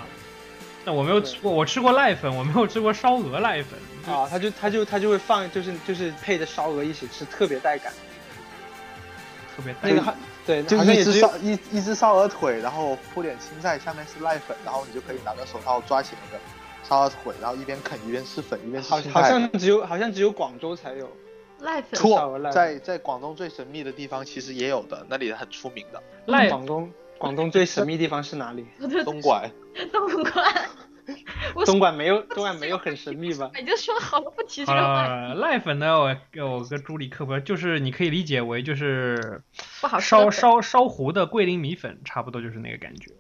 [0.84, 4.14] 那我没有吃过，我吃过濑粉，我没有吃过烧鹅濑粉。
[4.14, 7.94] 啊，他就他就他就会放，就是就是配着烧鹅一起吃，特别带感。
[9.56, 10.16] 特别那个还
[10.46, 16.42] 对，就好像一只烧一一只烧鹅腿，然后铺点青菜，下面是濑粉，然后你就可以拿着手套抓起那个
[16.92, 19.30] 烧鹅腿，然后一边啃一边吃粉，一边吃好好青菜。
[19.30, 21.10] 像只有好像只有广州才有。
[21.62, 28.66] 濑粉错，在在广东最神秘的地方其实也有的，那里很出名的濑广东广东最神秘地方是哪里？
[29.06, 29.50] 东莞。
[29.94, 30.70] 东莞，
[31.66, 33.50] 东莞没有东莞没有很神秘吧？
[33.58, 39.44] 你就说好了不提这好个话题，了，濑粉呢，我我跟朱莉科普，就是你可以理解为就是
[40.02, 43.12] 烧烧烧糊的桂林米粉，差不多就是那个感觉，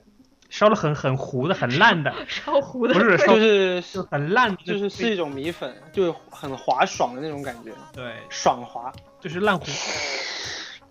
[0.51, 8.91] 烧的很很糊的，很 烂的，烧糊的不是就是就很烂，就是是一种米粉，就很滑爽的那种感觉，对，爽滑。
[9.19, 9.65] 就是烂糊。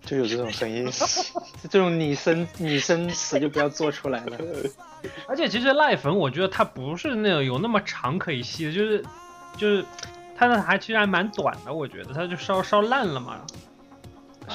[0.03, 0.89] 就有这种声音，
[1.69, 4.37] 这种拟声拟声词就不要做出来了。
[5.27, 9.05] 而且其实濑粉，我觉得它不是那种有那么长可以吸的，就是
[9.57, 9.85] 就是
[10.35, 13.41] 它的还其实还蛮短的，我觉得它就烧烧烂了嘛。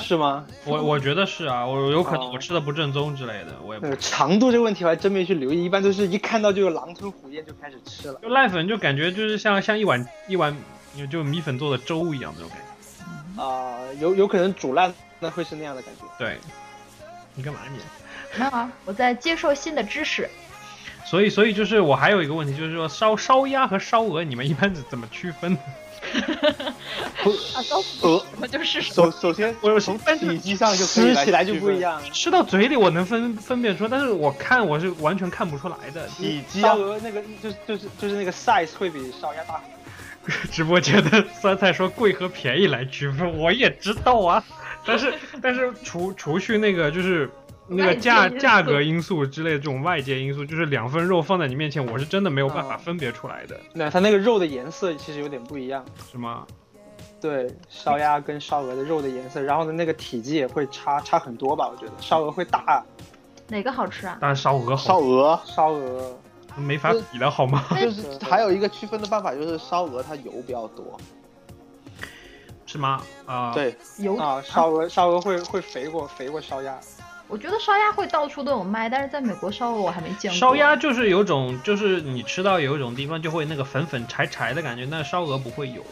[0.02, 0.46] 是吗？
[0.64, 3.86] 我我觉得是啊，我有可能哦我吃的不正宗之类的，我也不。
[3.86, 8.20] 呃，长度这个问题我还真没去留意，一般都是一看到就有狼吞虎咽就开始吃了。
[8.22, 10.56] 就濑粉就感觉就是像像一碗一碗
[11.10, 13.42] 就米粉做的粥一样那种感觉。
[13.42, 16.04] 啊、有有可能煮烂那会是那样的感觉。
[16.18, 16.38] 对，
[17.34, 17.78] 你干嘛你？
[18.38, 20.28] 没有啊，我在接受新的知识。
[21.04, 25.56] 所以所以就是我还有一个问题，就是说烧烧鸭和烧鹅，你们一般怎怎么区分
[26.12, 26.74] 的？
[27.54, 28.80] 啊，告诉鹅就是。
[28.82, 31.80] 首首先我有从但是体积上就可以吃起来就不一。
[31.80, 32.00] 样。
[32.12, 36.06] 吃到嘴里我能分分辨出，但是我看我是完全看不出来的。
[36.08, 39.60] 体积啊烧，鹅那个就是就是就是那个 size 会比烧鸭大。
[40.50, 44.42] 直播间的酸菜说贵和便宜来区分，我也知道啊，
[44.84, 47.30] 但是但是除除去那个就是
[47.68, 55.84] 那个价价格因素之类的这种外界因素，就是两份肉放在你面前，我是真的没有办法哦分别出来的，那它那个肉的颜色其实有点不一样。
[56.10, 56.46] 是吗？
[57.20, 61.68] 对，烧鸭跟烧鹅的肉的颜色，然后呢，那个体积也会差差很多吧？
[61.68, 62.84] 我觉得烧鹅会大，
[63.48, 64.18] 哪个好吃啊？
[64.20, 66.18] 当然烧鹅好烧鹅烧鹅
[66.56, 67.64] 没法比了好吗？
[67.80, 70.96] 就是还有一个区分的办法，就是烧鹅它油比较多。
[72.66, 73.02] 是吗？
[73.24, 76.78] 啊、，对，油啊，烧鹅烧鹅会会肥过肥过烧鸭。
[77.28, 80.38] 我觉得烧鸭会到处都有卖，但是在美国烧鹅我还没见过。
[80.38, 85.84] 烧鸭就是有种，就是你吃到有一种地方就会那个粉粉柴柴的感觉，但烧鹅不会有，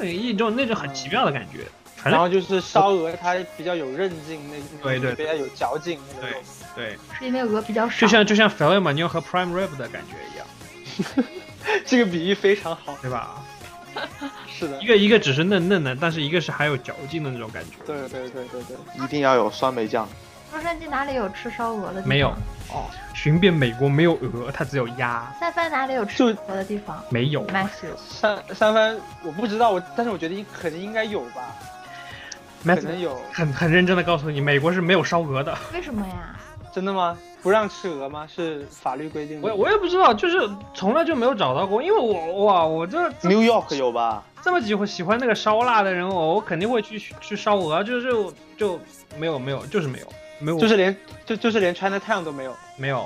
[0.00, 1.66] 嗯一种那种很奇妙的感觉。
[2.04, 6.42] 然后就是烧鹅，它比较有韧劲，那那对对比较有嚼劲那个对。
[6.76, 8.00] 对，是因为鹅比较少。
[8.00, 11.26] 就像就像 filet mignon 和 prime rib 的感觉一样，
[11.84, 12.96] 这个比喻非常好。
[13.02, 13.42] 对吧？
[14.48, 17.70] 是的一，个一个只是嫩嫩的，但是一个是还有嚼劲的那种感觉。
[17.84, 20.08] 对对对对对，一定要有酸梅酱。
[20.52, 22.08] 洛杉矶哪里有吃烧鹅的地方？
[22.08, 22.28] 没有
[22.70, 22.84] 哦，
[23.14, 27.46] 寻遍美国没有鹅，它只有鸭，三藩哪里有吃鹅的地方没有。
[27.46, 31.54] ？Matthew，三三番我不知道，我但是我觉得应肯定应该有吧，
[32.64, 35.56] 可能有，很很认真的告诉你，美国是没有烧鹅的。
[35.72, 36.36] 为什么呀？
[36.72, 37.16] 真的吗？
[37.40, 38.26] 不让吃鹅吗？
[38.26, 39.48] 是法律规定的。
[39.48, 44.22] 我我也不知道，就是从来就没有找到过，因为我哇，我这这 New York 有吧？
[44.42, 48.12] 这么喜欢喜欢那个烧腊的人，我我肯定会去去烧鹅，就是
[48.56, 48.78] 就
[49.16, 50.06] 没有没有，就是没有
[50.38, 50.96] 没有，就是连
[51.26, 53.00] 就就是连 China Town 都没有没有。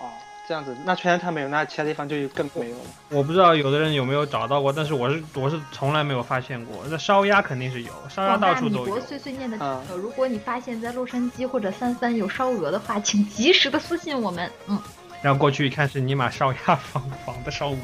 [0.00, 0.10] 哦，
[0.48, 2.84] 这样子，那 China Town 没有，那其他地方就更没有了。
[3.10, 6.84] 我不知道有的人有没有找到过，但是我是我是从来没有发现过。
[6.88, 9.00] 那烧鸭肯定是有，烧鸭到处都有。
[9.00, 14.50] 碎碎念的听啊友，如果你发现在洛杉矶或者三三有烧鹅的话，请及时的私信我们。
[14.66, 14.80] 嗯，
[15.22, 17.76] 然后过去一看是尼玛烧鸭坊仿的烧鹅，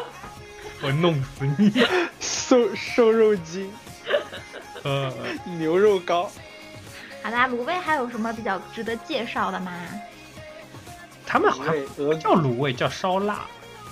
[0.82, 1.72] 我弄死你！
[2.20, 3.70] 瘦瘦肉精、
[4.82, 5.12] 呃，
[5.58, 6.30] 牛肉糕，
[7.24, 9.72] 好啦，卤味还有什么比较值得介绍的吗？
[11.26, 13.46] 他们好像不，叫卤味，叫烧腊。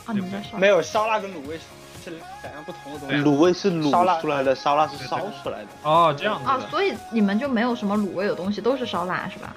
[0.05, 1.59] 哦，你们在说没有烧腊跟卤味
[2.05, 2.11] 是
[2.43, 3.17] 两样不同的东西。
[3.17, 5.69] 卤味是卤出来的，烧腊是烧出来的。
[5.83, 9.57] 哦，这样子哦，所以你们就没有什么卤味的东西，都是烧腊是吧？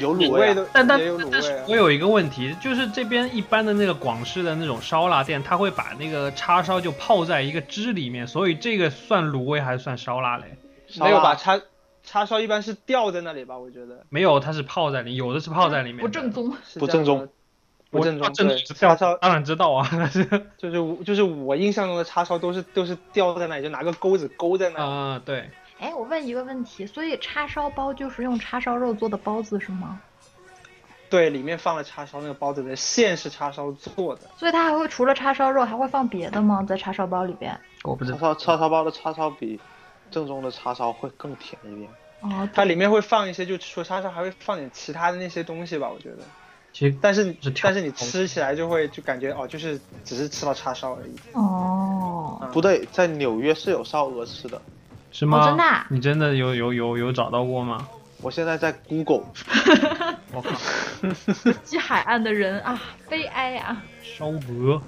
[0.00, 0.98] 有卤味、的但但
[1.30, 1.76] 但是我。
[1.76, 10.58] 有一个问题，就是这边一般的那个广式的那种烧腊店，他会把那个叉烧就泡在一个汁里面，所以这个算卤味还是算烧腊嘞？
[10.88, 11.36] 烧腊没有把？
[11.36, 11.60] 叉
[12.04, 13.58] 叉烧一般是吊在那里吧？
[13.58, 16.00] 我觉得没有，它是泡在里，有的是泡在里面。
[16.00, 16.54] 不正宗。
[16.64, 17.28] 是不正宗，
[17.90, 18.26] 不正宗。
[18.26, 20.24] 我正对，宗叉叉烧当然知道啊，但 是
[20.58, 24.84] 就是就是我印象中的叉烧都是都是吊在那里，就拿个钩子勾在那里。
[24.84, 30.00] 啊、对，哎，我问一个问题，所以叉烧包就是用叉烧肉做的包子是吗？
[31.10, 34.22] 对，里面放了叉烧，那个包子的馅是叉烧做的。
[34.36, 36.64] 所以它还会除了叉烧肉，还会放别的吗？
[36.64, 37.58] 在叉烧包里边？
[37.84, 38.18] 我不知道。
[38.18, 39.60] 叉烧叉烧包的叉烧比
[40.14, 41.90] 正宗的叉烧会更甜一点。
[42.20, 46.18] 哦，它里面会放一些，就除了叉烧还会放点其他的那些东西吧，我觉得。
[46.72, 51.14] 其实但是是但是你吃起来就会就感觉哦，就是只是吃到叉烧而已。
[51.32, 54.60] 哦，嗯不对，在纽约是有烧鹅吃的。
[55.12, 55.46] 是吗？
[55.46, 57.86] 真的啊你真的有有有有找到过吗？
[58.22, 59.24] 我现在在 Google，
[60.32, 60.50] 我靠，
[61.64, 63.82] 西海岸的人啊，悲哀啊！
[64.02, 64.80] 烧鹅，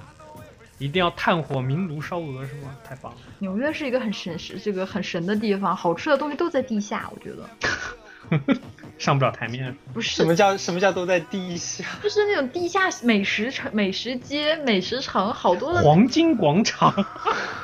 [0.79, 2.77] 一定要炭火明炉烧鹅是吗？
[2.87, 3.19] 太棒了。
[3.39, 8.57] 纽约是一个很神是这个很神的地方，好吃的东西都在地下，我觉得
[8.99, 9.77] 上不了台面。
[9.95, 11.85] 不是什么叫什么叫都在地下？
[12.03, 16.93] 就是那种地下美食城、美食街、美食城，好多的黄金广场，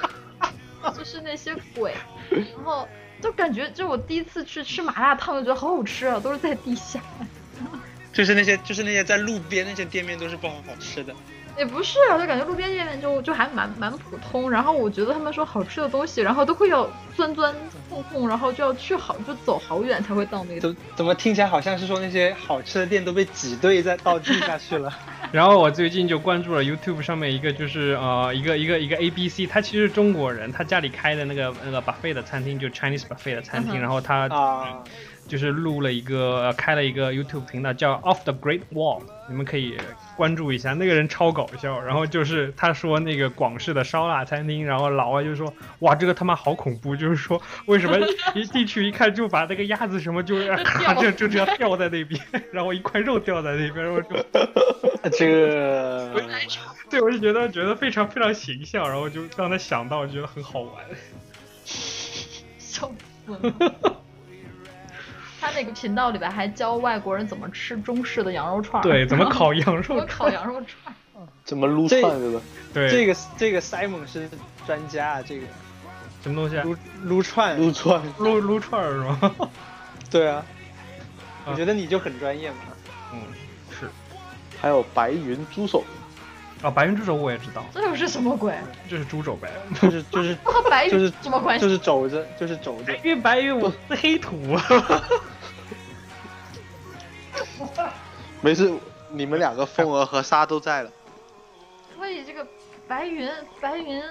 [0.96, 1.94] 就是那些鬼，
[2.31, 2.88] 然后
[3.20, 7.01] 就感觉就我第一次去吃麻辣烫，就觉得好好吃啊，都是在地下。
[8.12, 11.14] 就是那些就是那些在路边那些店面都是不好好吃的。
[11.59, 17.55] 也不是啊，就感觉路边店面就就还蛮蛮普通，然后我觉得他们说好吃的东西，然后都会要钻钻
[17.88, 24.93] 缝缝，然后就要去好就走好远才会到那个怎怎么听起来好像是说那些好吃的店都被挤兑在到地下去了？
[25.31, 34.83] 然后我最近就关注了 YouTube 上面一个就是呃一个一个一个 A B C，他其实是中国人，他家里开的那个那个 buffet 的餐厅，就 Chinese buffet 的餐厅，嗯然后他啊，
[35.29, 39.77] 就是录了一个、呃开了一个 YouTube 频道叫 Off the Great Wall，你们可以
[40.16, 41.81] 关注一下，那个人超搞笑。
[41.81, 47.98] 然后就是他说那个广式的烧腊餐厅，然后老外就说哇这个他妈好恐怖，就是说为什么
[48.35, 52.20] 一进去一看就把那个鸭子什么就咔 就就这样吊在那边，
[52.53, 54.09] 然后一块肉吊在那边，然后就
[55.11, 56.22] 这个
[56.90, 60.85] 对我就觉得觉得非常非常形象，然后就让他想到觉得很好玩。
[61.64, 62.90] 笑
[63.27, 64.02] 死了。
[65.42, 70.07] 他那个频道里边还教外国人怎么吃中式的羊肉串儿，对，怎么 烤羊肉怎么？
[70.07, 70.94] 烤羊肉串儿。
[71.44, 72.40] 怎么撸串对吧？
[72.72, 74.28] 对，这个这个 Simon 是
[74.64, 75.46] 专家啊，这个
[76.22, 76.62] 什么东西啊？
[76.62, 79.50] 撸撸串，撸串，撸撸串儿是吗？
[80.09, 80.37] 对啊，
[81.44, 82.57] 啊我觉得你就很专业嘛。
[83.12, 83.20] 嗯，
[83.78, 83.88] 是。
[84.61, 85.82] 还有白云猪手，
[86.62, 88.57] 啊，白云猪手我也知道，这又是什么鬼？
[88.88, 89.51] 这是猪肘呗。
[89.80, 91.62] 就是就是和白就是云什么关系？
[91.62, 92.97] 就是肘子，就是肘子。
[93.05, 94.62] 因为白云我是黑土啊。
[98.41, 98.72] 没事，
[99.11, 100.91] 你们两个风儿和沙都在了。
[101.97, 102.47] 所以这个
[102.89, 103.30] 白云
[103.61, 104.03] 白云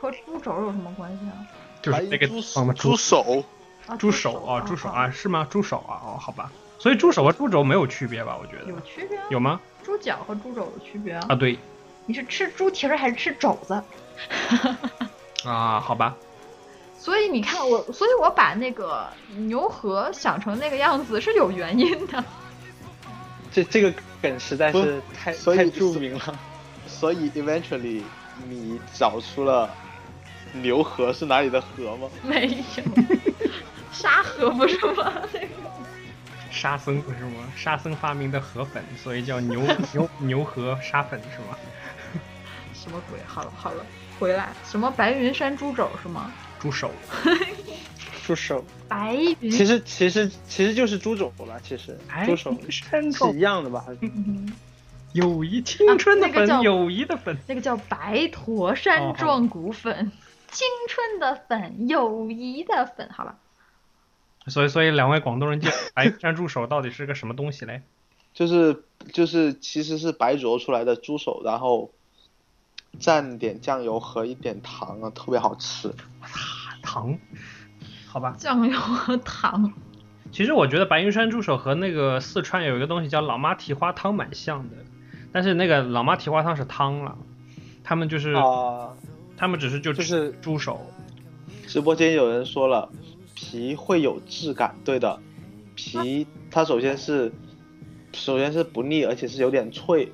[0.00, 1.34] 和猪肘有什么关系啊？
[1.82, 3.44] 就是那个白云地方的猪手，
[3.86, 5.46] 啊，猪手啊，猪手啊，是吗？
[5.50, 6.50] 猪手啊，哦，好吧。
[6.78, 8.38] 所以猪手和猪肘没有区别吧？
[8.40, 9.24] 我觉得有区别啊。
[9.30, 9.60] 有吗？
[9.82, 11.26] 猪脚和猪肘有区别啊。
[11.28, 11.58] 啊，对
[12.06, 13.82] 你是吃猪蹄儿还是吃肘子？
[15.44, 16.14] 啊，好吧。
[16.98, 22.22] 所以你看我，所以我把那个牛河想成那个样子是有原因的。
[23.52, 23.92] 这这个
[24.22, 26.38] 梗实在是太所以太著名了。
[26.86, 28.02] 所以 eventually
[28.48, 29.70] 你找出了
[30.52, 32.08] 牛河是哪里的河吗？
[32.22, 32.84] 没有，
[33.92, 35.12] 沙河不是吗？
[35.32, 35.46] 那个
[36.50, 37.44] 沙僧不是吗？
[37.56, 39.60] 沙僧发明的河粉，所以叫牛
[39.92, 41.56] 牛牛河沙粉是吗？
[42.74, 43.20] 什么鬼？
[43.26, 43.84] 好了好了，
[44.18, 46.32] 回来，什么白云山猪肘是吗？
[46.58, 46.90] 猪手，
[48.30, 52.84] 猪手，白云其实其实其实就是猪肘吧，其实哎猪手是
[53.36, 53.84] 一样的吧？
[54.00, 54.52] 嗯
[55.14, 57.36] 友谊青春的粉，友谊的粉。
[57.48, 60.12] 那个叫白驼山壮骨粉，
[60.52, 63.08] 青春的粉，友谊的粉。
[63.10, 63.36] 好了，
[64.46, 67.82] 所以所以两位广东人介绍白山猪手到底是个什么东西嘞？
[68.32, 71.90] 就是就是其实是白灼出来的猪手，然后
[73.00, 75.92] 蘸点酱油和一点糖啊，特别好吃。
[76.82, 77.18] 糖，
[78.10, 78.34] 好吧。
[78.36, 79.72] 酱油和糖。
[80.32, 84.76] 其实我觉得白云山猪手和那个四川有一个东西叫老妈蹄花汤蛮像的，
[85.30, 87.16] 但是那个老妈蹄花汤是汤了，
[87.84, 88.90] 他们就是、啊，
[89.36, 90.84] 他们只是就就是猪手，
[91.68, 92.88] 直播间有人说了，
[93.36, 95.20] 皮会有质感，对的，
[95.76, 97.32] 皮它首先是
[98.12, 100.10] 首先是不腻，而且是有点脆，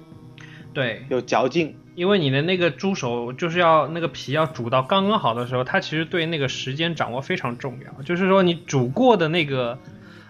[0.75, 1.75] 对，有嚼劲。
[1.97, 8.03] 因为你的那个猪手就是要那个皮要煮到刚刚好的时候，它其实对那个时间掌握非常重要。
[8.03, 9.79] 就是说你煮过的那个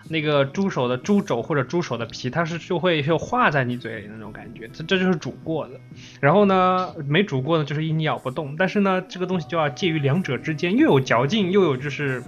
[0.08, 5.80] 那个猪手的猪肘或者猪手的皮，它是就会就化在你嘴里那种感觉，这这就是煮过的。
[6.20, 12.22] 然后呢，没煮过的就是一咬不动，但是呢，这个东西就要介于两者之间，又有嚼劲，又有就是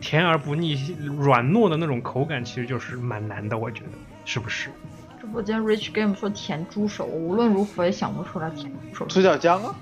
[0.00, 0.78] 甜而不腻、
[1.18, 3.90] 软糯的那种口感，其实就是蛮难的，我觉得
[4.24, 4.70] 是不是？
[5.28, 9.04] 直播间 Rich Game 说甜猪手，我无论如何也想不出来甜猪手。
[9.12, 9.74] 猪脚姜啊，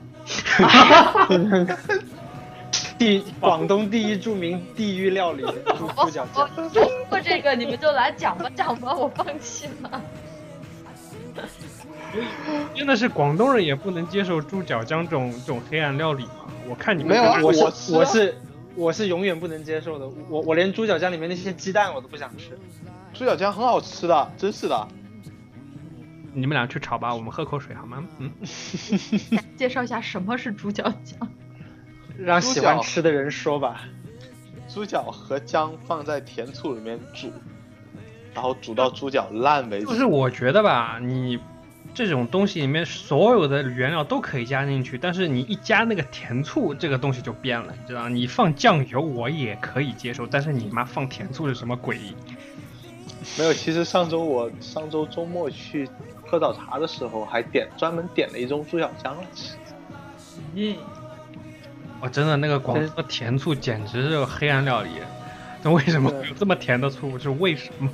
[2.98, 5.44] 第广东第一著名地狱料理
[5.78, 6.70] 猪猪脚我酱。
[6.72, 10.02] 听过这个，你们就来讲吧讲吧，我放弃了。
[12.74, 16.46] 真的是广东人也不能接受猪脚姜这种这种黑暗料理吗？
[16.68, 18.36] 我看你们没有我是我是
[18.74, 22.58] 我是永远不能接受的，我我连猪脚酱里面那些鸡蛋我都不想吃。
[23.14, 24.88] 猪脚姜很好吃的，真是的。
[26.36, 28.04] 你们俩去炒吧，我们喝口水好吗？
[28.18, 28.30] 嗯，
[29.56, 31.28] 介绍一下什么是猪脚姜。
[32.18, 33.80] 让喜欢吃的人说吧。
[34.68, 37.32] 猪脚和姜放在甜醋里面煮，
[38.34, 39.86] 然后煮到猪脚烂为止。
[39.86, 41.38] 就是我觉得吧，你
[41.94, 48.08] 这种东西里面所有的原料都可以加进去，但是你一加那个甜醋，这个东西就变了，你知道？
[48.10, 51.98] 你放酱油我也可以接受，但是你妈放甜醋是什么鬼？
[53.38, 55.88] 没有，其实上周我上周周末去
[56.26, 59.56] 喝早茶的时候，还点专门点了一盅猪脚姜来吃。
[60.54, 60.76] 嗯，
[62.00, 64.90] 哦，真的那个广东甜醋简直是黑暗料理。
[65.62, 67.18] 那为什么有这么甜的醋？
[67.18, 67.88] 是为什么？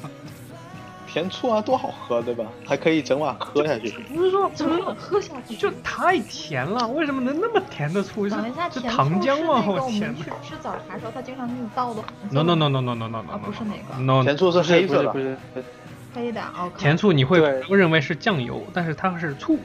[1.06, 2.46] 甜醋啊，多好喝，对吧？
[2.64, 3.90] 还可以整碗喝下去。
[4.14, 5.54] 不是说整碗喝下去？
[5.56, 8.24] 就太甜了，为什么能那么甜的醋？
[8.24, 9.62] 是等一下，糖浆吗？
[9.62, 15.66] 醋是那个我天去吃早茶的时候，他经常给你倒的 No no no no no no no no 啊不是那个 no 甜醋是黑色的，不是不是，
[16.14, 16.42] 黑的。
[16.58, 16.78] OK。
[16.78, 19.58] 甜醋你会误认为是酱油，但是它是醋。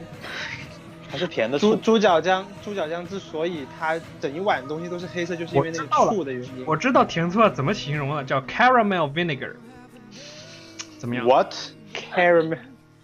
[1.10, 1.74] 还是甜的醋。
[1.74, 6.64] 猪猪脚姜，猪脚姜之所以它整一碗东西都是黑色，就是因为那个醋的原因。
[6.66, 9.52] 我知道甜醋要怎么形容了，叫 caramel vinegar，
[10.98, 12.58] 怎么样？What？caramel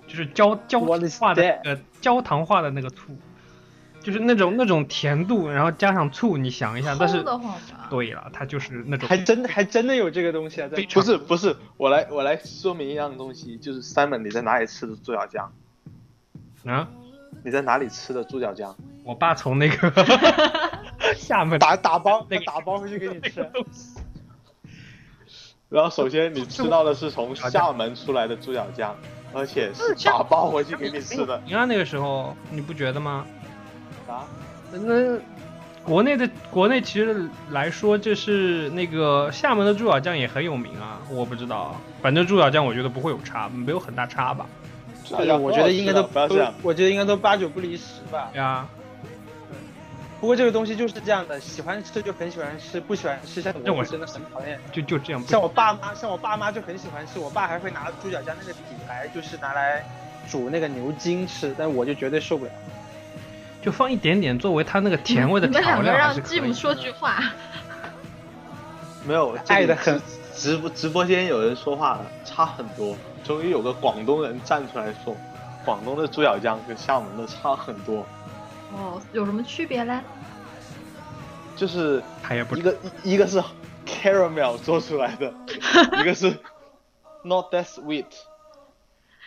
[0.06, 3.16] 就是焦焦 What 化的个焦糖化的那个醋，
[4.04, 7.24] 就是那种那种甜度，然后加上醋，你想一下，但是？
[7.88, 15.50] 对了，它就是那种还真还真的有这个东西啊，在不是不是，我来我来说明一样东西，就是 Simon 你在哪里吃的猪脚姜？
[16.66, 16.86] 啊，
[17.42, 18.76] 你在哪里吃的猪脚姜？
[19.04, 19.92] 我爸从那个
[21.16, 23.50] 厦门打打包那个打包回去给你那吃个。
[25.70, 28.94] 然后首先你吃到的是从厦门出来的猪脚姜，
[29.32, 33.26] 而且是打包回去给你吃的你看那个时候你不觉得吗？
[34.08, 34.26] 啊！
[34.72, 35.18] 那
[35.84, 44.46] 国内的国内其实来说，就是那个厦门的猪脚酱也很有名啊，我不知道，反正猪脚酱我觉得不会有差，没有很大差吧？
[45.18, 48.30] 哎呀，我觉得应该都都不要这样，，我觉得应该都八九不离十吧。
[48.32, 48.66] 对啊，
[50.18, 54.58] 不过这个东西就是这样的，喜欢吃就很喜欢吃，不喜欢吃像这我我真的很讨厌。
[54.72, 59.84] 就就这样不像我爸妈，像我爸妈就很喜欢吃，我爸还会拿猪脚酱那个底来，就是拿来
[60.26, 62.50] 煮那个牛筋吃，但我就绝对受不了。
[63.64, 66.46] 就放一点点作为它那个甜味的你们调料还两个让是可以的。
[66.46, 67.18] Jim 说句话。
[69.06, 70.00] 没有爱的很。
[70.36, 72.96] 直播直播间有人说话了，差很多。
[73.22, 75.16] 终于有个广东人站出来说，
[75.64, 78.04] 广东的猪脚姜跟厦门的差很多，
[78.72, 80.00] 哦，有什么区别嘞？
[81.54, 83.40] 就是他也不一个一一个是
[83.86, 85.32] caramel 做出来的，
[86.02, 86.36] 一个是
[87.22, 88.06] not that sweet。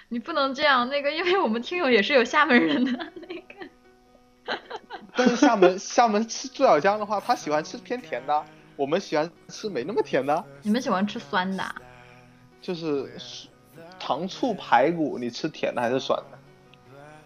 [0.09, 3.26] 你不能这样，那个，因为我们听友也是有厦门人的那个。
[5.18, 8.43] 但是厦门厦门吃猪脚姜的话，他喜欢吃偏甜的，
[8.76, 11.76] 我们喜欢吃没那么甜的，你们喜欢吃酸的啊？
[12.61, 13.11] 就是
[13.99, 16.38] 糖醋排骨，你吃甜的还是酸的？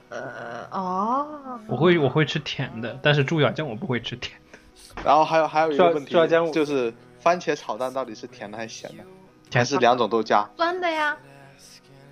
[0.10, 4.60] 呃，哦，我会我会吃甜的，但是猪脚姜我不会吃甜的。
[5.04, 9.04] 然后还有还有一个问题猪脚姜就是番茄炒蛋到底是甜的还是咸的？
[9.50, 10.50] 甜还是两种都加？
[10.56, 11.18] 酸的呀。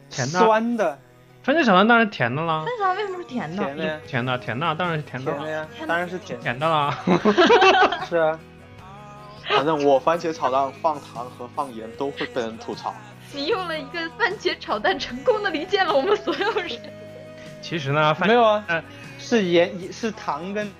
[0.10, 1.00] 甜的，酸的，
[1.50, 3.64] 番茄炒蛋当然甜的啦番，茄炒蛋为什么是甜的？
[3.64, 7.00] 甜的，甜的甜的当然是甜的啦，甜的呀，当然是甜的，甜的啦。
[8.08, 8.40] 是啊，
[9.50, 12.94] 反正我番茄炒蛋放糖和放盐都会被人吐槽。
[13.34, 16.70] 你用了一个番茄炒蛋，成功的离间了我们所有人。
[17.64, 18.84] 其实呢，番没有啊呃，
[19.18, 20.72] 是盐是糖跟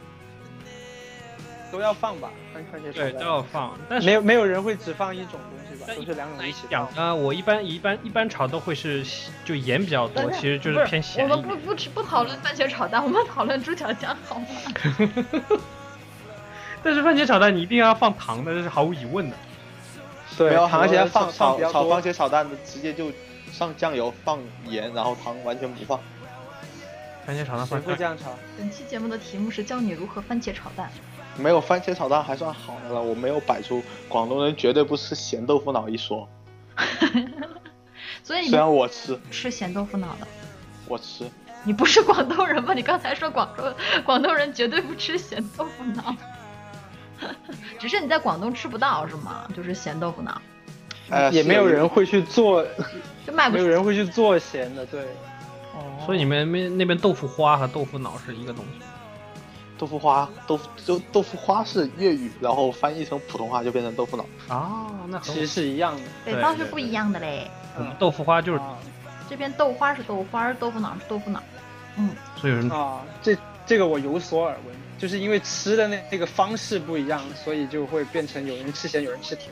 [1.72, 6.72] 都要放吧，番番茄对炒蛋，都要放，但是没有没有人会只放一种东西吧，但都是两种一起放。
[6.72, 9.06] 讲呢，我一般一般一般炒都会是
[9.46, 11.56] 就盐比较多，其实就是偏咸我们不。
[11.70, 14.48] 不吃不讨论番茄炒蛋，我们讨论猪脚姜好吗？
[16.82, 19.36] 但是番茄炒蛋你一定要放糖的，这是毫无疑问的。
[20.38, 22.02] 对而且要炒放炒炒番。
[22.02, 23.12] 茄炒蛋的直接就
[23.52, 26.00] 上酱油放盐，然后糖完全不放。
[27.26, 28.32] 番茄炒蛋谁放会这样炒？
[28.58, 30.90] 本期节目的题目是教你如何番茄炒蛋。
[31.38, 36.28] 没有番茄炒蛋还算好的了，我没有摆出广东人绝对不吃咸豆腐脑一说。
[38.24, 40.28] 所以你虽然我吃，吃咸豆腐脑的，
[40.88, 41.30] 我吃，
[41.64, 42.74] 你不是广东人吗？
[42.74, 43.64] 你刚才说广州
[44.06, 46.16] 广东人绝对不吃咸豆腐脑，
[47.80, 49.48] 只是你在广东吃不到是吗？
[49.56, 50.42] 就是咸豆腐脑，
[51.10, 52.66] 哎，也没有人会去做，
[53.26, 55.02] 就卖不出没有人会去做咸的，对。
[55.02, 58.86] 哦所以你们那那边豆腐花和豆腐脑是一个东西。
[59.80, 64.26] 豆腐花，豆腐就豆腐花是粤语，然后翻译成普通话就变成豆腐脑。
[64.50, 66.02] 哦，那其实是一样的。
[66.26, 67.50] 北方是不一样的嘞。
[67.78, 68.78] 我们豆腐花就是，啊
[69.30, 71.42] 这边豆花是豆花，豆腐脑是豆腐脑。
[71.96, 79.50] 嗯，所以有人啊，这这个我有所耳闻，就是因为吃的那那个方式不一样，所以就会变成有人吃咸，有人吃甜。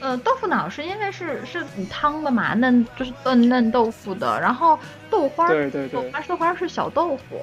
[0.00, 7.40] 呃，豆腐脑是因为是是煮汤的嘛，嫩就是炖嫩豆腐的，然后豆花对对对豆花豆花是小豆腐，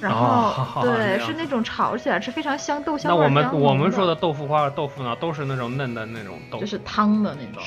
[0.00, 7.62] 然后、哦对是那种炒起来是非常香豆香那我们我们说的豆腐花和豆腐脑都是那种嫩的那种豆腐，就是汤的那种，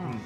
[0.00, 0.18] 嗯，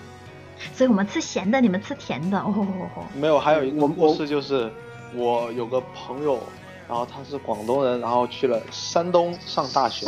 [0.72, 3.05] 所以我们吃咸的，你们吃甜的，哦吼吼吼。
[3.14, 4.70] 没有，还有一个我故事就是，
[5.14, 6.41] 我有个朋友，
[6.89, 10.07] 然后他是广东人，然后去了山东上大学，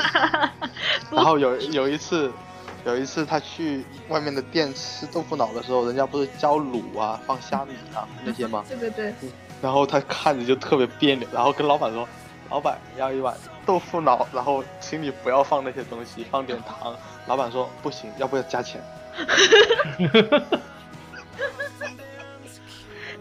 [1.11, 2.31] 然后有有一次，
[2.85, 8.65] 有一次他去外面的店吃豆腐脑的时候，人家不是浇卤啊、放虾米啊那些吗？
[8.69, 9.13] 对对对，
[9.63, 12.09] 然后他看着就特别别扭，然后跟老板说
[12.51, 13.35] ：“老板要一碗
[13.65, 16.95] 豆腐脑，然后请你不要放那些东西，放点糖。”
[17.27, 18.81] 老板说：“不行，要不要加钱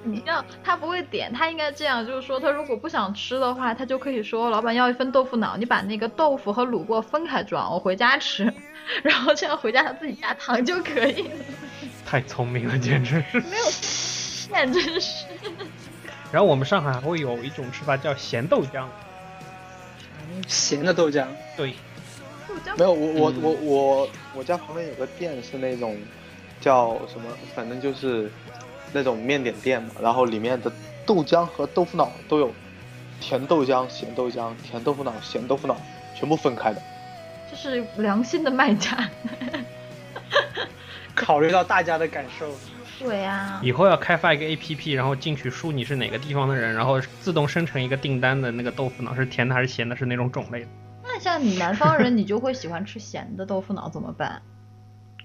[0.04, 8.54] 你这样他不会点，他应该这样，就是说他如果不想吃的话，他就可以说老板要一份豆腐脑，你把那个豆腐和卤过分开装，我回家吃，
[9.02, 11.36] 然后这样回家他自己加糖就可以了，
[12.06, 13.40] 太聪明了，简直是。
[13.50, 13.66] 没有
[14.48, 15.26] 骗，真是。
[16.32, 18.86] 然后我们上海还会有一种吃法叫咸豆浆，
[20.48, 21.74] 咸的豆浆，对，
[22.48, 25.98] 豆浆？”没有，我我嗯我我我家旁边有个店是那种
[26.60, 28.30] 叫什么，反正就是
[28.92, 30.72] 那种面点店嘛，然后里面的
[31.06, 32.52] 豆浆和豆腐脑都有，
[33.22, 35.78] 甜豆浆、咸豆浆、甜豆腐脑、咸豆腐脑，
[36.16, 36.82] 全部分开的。
[37.50, 39.08] 这是良心的卖家。
[41.16, 42.52] 考虑到大家的感受，
[42.98, 50.68] 对啊、以后要开发一个 A P P，然后进去输你是哪个地方的人，然后自动生成一个订单的那个豆腐脑是甜的还是咸的，是哪种种类的。
[51.04, 54.41] 那像你南方人，你就会喜欢吃咸的豆腐脑怎么办？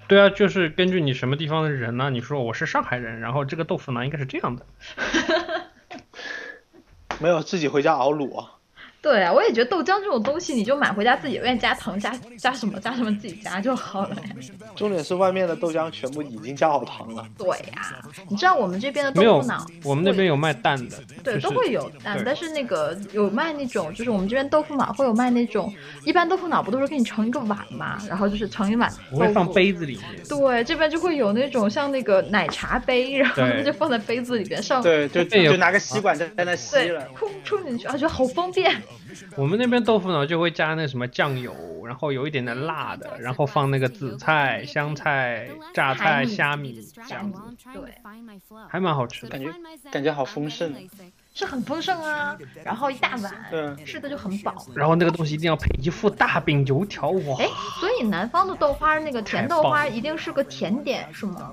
[0.08, 4.66] 对啊，就是根据你什么地方的人呢、你说我是上海人，然后这个豆腐脑应该是这样的。
[7.20, 8.54] 没有自己回家熬卤啊，
[9.02, 14.30] 对啊，我也觉得豆浆这种东西，你就买回家自己愿意加糖加加什么加什么自己加就好了呀。
[14.76, 17.26] 重点是外面的豆浆全部已经加好糖了。
[17.36, 25.72] 对呀、你知道我们这边的豆腐脑，，我们那边有卖蛋的，对，就是都会有蛋，但是那个有卖那种，就是我们这边豆腐脑会有卖那种，
[26.04, 29.50] 一般豆腐脑不都是给你盛一个碗嘛，然后就是盛一碗不会放。
[29.52, 30.04] 杯子里面。
[30.28, 38.70] 对，这边就会有那种像那个奶茶杯，然后对就放在杯子里边上，对，就就拿个吸管在在那吸了，，冲冲进去，啊，觉得好方便。
[39.36, 41.54] 我们那边豆腐脑就会加那什么酱油，
[41.86, 47.40] 然后有一点点辣的，然后放那个紫菜、香菜、榨菜、虾米这样子，
[47.72, 47.94] 对，
[48.68, 49.30] 还蛮好吃的。
[49.30, 49.52] 感觉
[49.90, 50.72] 感觉好丰盛。
[51.32, 54.66] 是很丰盛啊，然后一大碗，嗯吃的就很饱。
[54.74, 57.36] 然后那个东西一定要配一副大饼油条，哇！
[57.38, 61.52] 哎，所以南方的豆花那个甜豆花一定是个甜点是吗？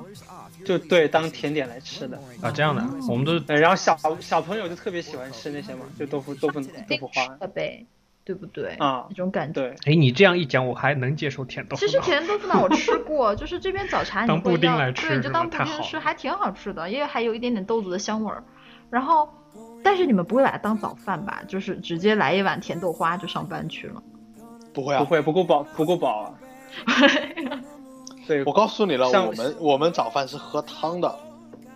[0.68, 2.20] 就对当甜点来吃的。
[2.42, 7.86] 啊，这样的，我们都是，然后小小朋友就特别喜欢吃那些嘛，就豆腐豆腐豆腐花了呗，
[8.24, 8.74] 对不对？
[8.80, 9.62] 啊那种感觉。
[9.62, 12.00] 对，哎，你这样一讲，我还能接受甜豆腐其实。
[12.02, 18.44] 甜豆腐脑我吃过，就是这边早茶你当会要布丁来吃对，就当布丁吃，还挺好吃的，因为还有一点点豆子的香味儿。
[18.90, 19.30] 然后，
[19.84, 21.44] 但是你们不会把它当早饭吧？
[21.48, 24.02] 就是直接来一碗甜豆花就上班去了。
[24.74, 26.34] 不会啊，不会不够饱不够饱啊。
[28.28, 31.08] 对，我告诉你了，我们我们早饭是喝汤的，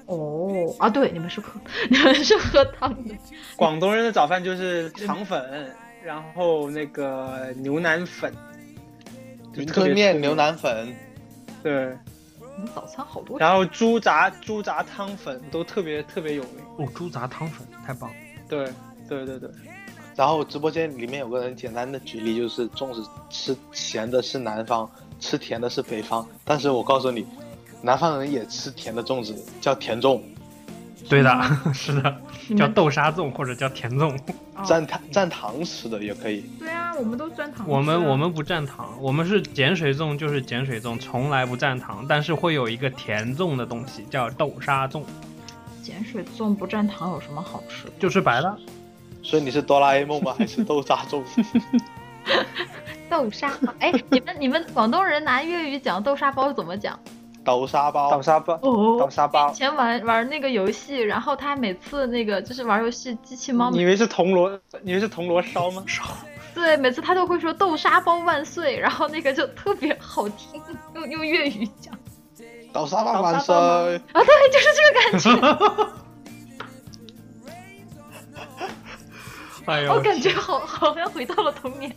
[0.06, 3.16] 哦啊，对，你们是喝 你们是喝汤的。
[3.56, 5.74] 广东人的早饭就是肠粉，
[6.04, 8.34] 然后那个牛腩粉，
[9.54, 10.94] 云吞面、牛腩粉，
[11.64, 11.98] 对，
[12.58, 13.40] 你们早餐好多。
[13.40, 16.56] 然后猪杂猪杂汤粉都特别特别有名。
[16.78, 18.16] 哦，猪杂汤粉太棒了。
[18.50, 18.66] 对
[19.08, 19.50] 对对对，
[20.18, 24.90] 然后直播间里面有个人简单的举例，就是粽子吃咸的是南方，
[25.22, 26.28] 吃甜的是北方。
[26.44, 27.26] 但是我告诉你，
[27.82, 30.20] 南方人也吃甜的粽子，叫甜粽，
[31.08, 31.32] 对的，
[31.74, 32.18] 是的，
[32.58, 34.12] 叫豆沙粽或者叫甜粽。
[34.14, 34.20] 哦
[34.64, 36.42] 蘸糖蘸糖吃的也可以。
[36.60, 37.68] 对啊，我们都蘸糖。
[37.68, 45.02] 我们我们不蘸糖，我们是碱水粽就是碱水粽，从来不蘸糖，但是会有一个甜粽的东西叫豆沙粽，
[45.84, 47.94] 碱水粽不蘸糖有什么好吃的？
[47.98, 48.56] 就是白的。
[49.24, 50.36] 所以你是哆啦 A 梦吗？
[50.38, 51.24] 还是豆沙粽？
[53.12, 56.98] 豆沙包，哎，你们 你们广东人拿粤语讲豆沙包怎么讲？
[57.44, 64.58] 豆沙包，豆沙包，哦豆沙包以，前玩玩那个游戏，然后他每次那个就是玩游戏，机器猫你以为是铜锣？
[64.82, 65.84] 你以为是铜锣烧吗？
[65.86, 66.04] 烧
[66.56, 70.62] 对，每次他都会说豆沙包万岁，然后那个就特别好听，
[70.96, 71.94] 用用粤语讲
[72.72, 73.54] 豆沙包万岁！
[73.54, 73.84] 啊，
[74.14, 75.30] 对，就是这个感觉，
[79.66, 81.94] 哎呦，我感觉好好像回到了童年。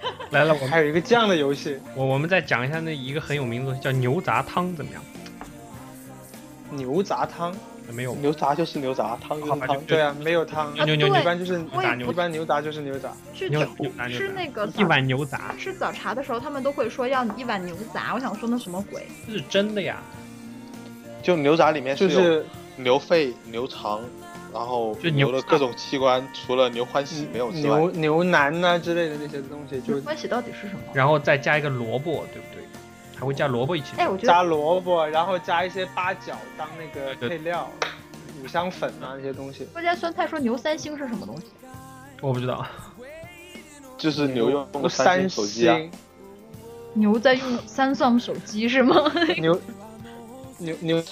[0.30, 5.02] 来了，我们还有一个这样的游戏，我我们再讲一下那一个很有名的东西叫牛杂汤，怎么样？
[6.70, 7.54] 牛杂汤。
[7.90, 9.80] 没有，牛杂就是牛杂，汤就是汤好吧。
[9.86, 13.10] 对啊，没有汤，牛牛牛一般就是牛杂一般牛杂就是牛杂。
[13.48, 13.66] 牛
[14.06, 19.06] 去吃那个一碗牛杂吃早茶的时候，他们都会说要一碗牛杂，我想说那什么鬼？
[19.26, 20.02] 这是真的呀，
[21.22, 22.46] 就牛杂里面就是有是
[22.76, 24.02] 牛肺、牛肠，
[24.52, 30.80] 然后就牛牛的各种器官，除了牛欢喜没有牛，牛腩呐、之类的那些东西，就欢喜到底是什么？
[30.94, 32.64] 然后再加一个萝卜，对不对？
[33.14, 34.00] 还会加萝卜一起吃。
[34.00, 37.68] 哎，我觉加萝卜，然后加一些八角当那个配料，
[38.42, 39.66] 五香粉啊那些东西。
[39.72, 41.46] 郭家酸菜说牛三星是什么东西？
[42.20, 42.64] 我不知道，
[43.96, 45.76] 就是牛用三三星手机啊。
[46.94, 49.12] 牛在用三桑手机是吗？
[49.36, 49.60] 牛
[50.58, 51.02] 牛牛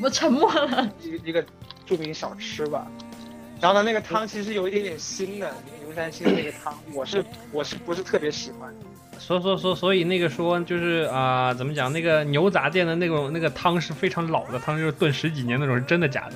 [0.00, 0.90] 我沉默了。
[1.02, 1.44] 一个一个
[1.84, 2.86] 著名小吃吧。
[3.60, 5.50] 然后呢，那个汤其实有一点点腥的，
[5.82, 8.74] 牛三星的那个汤，我是我是不是特别喜欢？
[9.18, 11.90] 所所所所以那个说就是啊、怎么讲？
[11.90, 16.34] 那个牛杂店的那种那个汤是非常老的汤，就是炖十几年那种，是真的假的？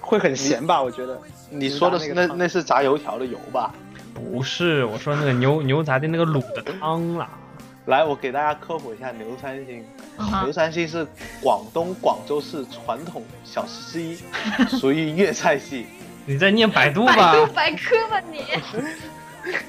[0.00, 0.82] 会很咸吧？
[0.82, 1.18] 我觉得。
[1.48, 3.72] 你说的是那牛杂那那是炸油条的油吧？
[4.12, 7.30] 不是，我说那个牛牛杂店那个卤的汤啦。
[7.86, 9.84] 来，我给大家科普一下牛三星。
[10.42, 11.06] 牛三星是
[11.42, 14.18] 广东广州市传统小吃之一，
[14.80, 15.86] 属于粤菜系。
[16.24, 17.52] 你在念百度吧百吧度？
[17.52, 18.42] 百科吧你。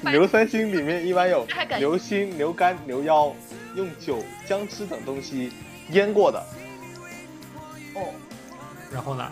[0.10, 1.46] 牛三星里面一般有
[1.78, 3.34] 牛心、牛肝、牛腰，
[3.74, 5.52] 用酒、姜汁等东西
[5.90, 6.42] 腌过的。
[7.94, 8.08] 哦，
[8.90, 9.30] 然后呢？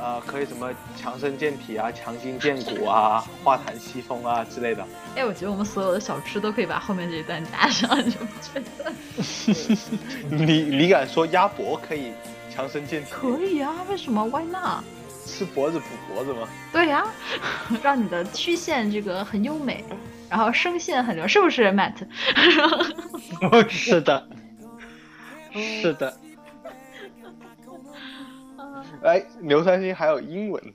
[0.00, 4.82] 呃，可以什么强身健体啊、强筋健骨啊、化痰息风啊之类的。
[5.16, 8.92] 哎，我觉得我们所有的小吃都可以把后面这一段加上，你不觉得？
[10.30, 12.12] 你你敢说鸭脖可以
[12.50, 13.10] 强身健体？
[13.10, 14.82] 可以啊，为什么？Why not？
[15.26, 15.84] 吃脖子补
[16.14, 16.48] 脖子吗？
[16.72, 17.04] 对呀、
[17.82, 19.84] 让你的曲线这个很优美，
[20.30, 21.94] 然后声线很流，是不是，Matt？
[23.68, 24.28] 是的，
[25.52, 26.16] 是的，
[29.02, 30.74] 哎，牛三星还有英文，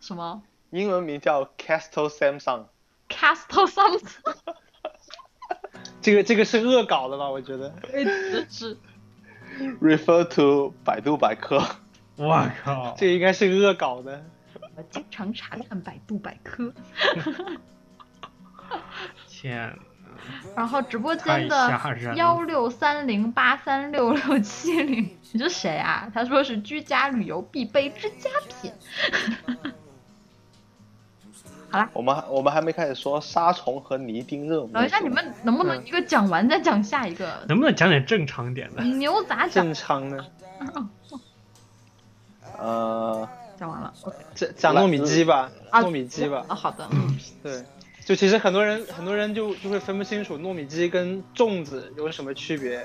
[0.00, 2.66] 什么英文名叫 Castle Samsung。
[3.08, 4.34] ？Castle something？
[6.00, 7.28] 这个这个是恶搞的吧？
[7.28, 7.70] 我觉得。
[7.90, 8.78] 真是
[9.80, 11.60] Refer to 百度百科。
[12.16, 12.94] 我靠！
[12.98, 14.24] 这应该是恶搞的。
[14.76, 16.72] 我经常查看百度百科，
[19.28, 19.76] 天，
[20.56, 26.10] 然后直播间的幺六三零八三六六七零， 你是谁啊？
[26.12, 28.28] 他说是居家旅游必备之佳
[28.60, 28.72] 品。
[31.72, 34.72] 好了我们还我们还没开始说杀虫和泥丁热木。
[34.72, 37.44] 等一下，你们能不能一个讲完再讲下一个？
[37.48, 38.82] 能不能讲点正常点的？
[38.82, 40.24] 牛杂讲正常的，
[42.58, 46.44] 呃，讲完了，OK 讲讲糯米鸡吧，啊，糯米鸡吧。
[46.48, 47.64] 啊，好的，嗯，对，
[48.10, 52.84] 就其实很多人很多人就就会分不清楚糯米鸡跟粽子有什么区别。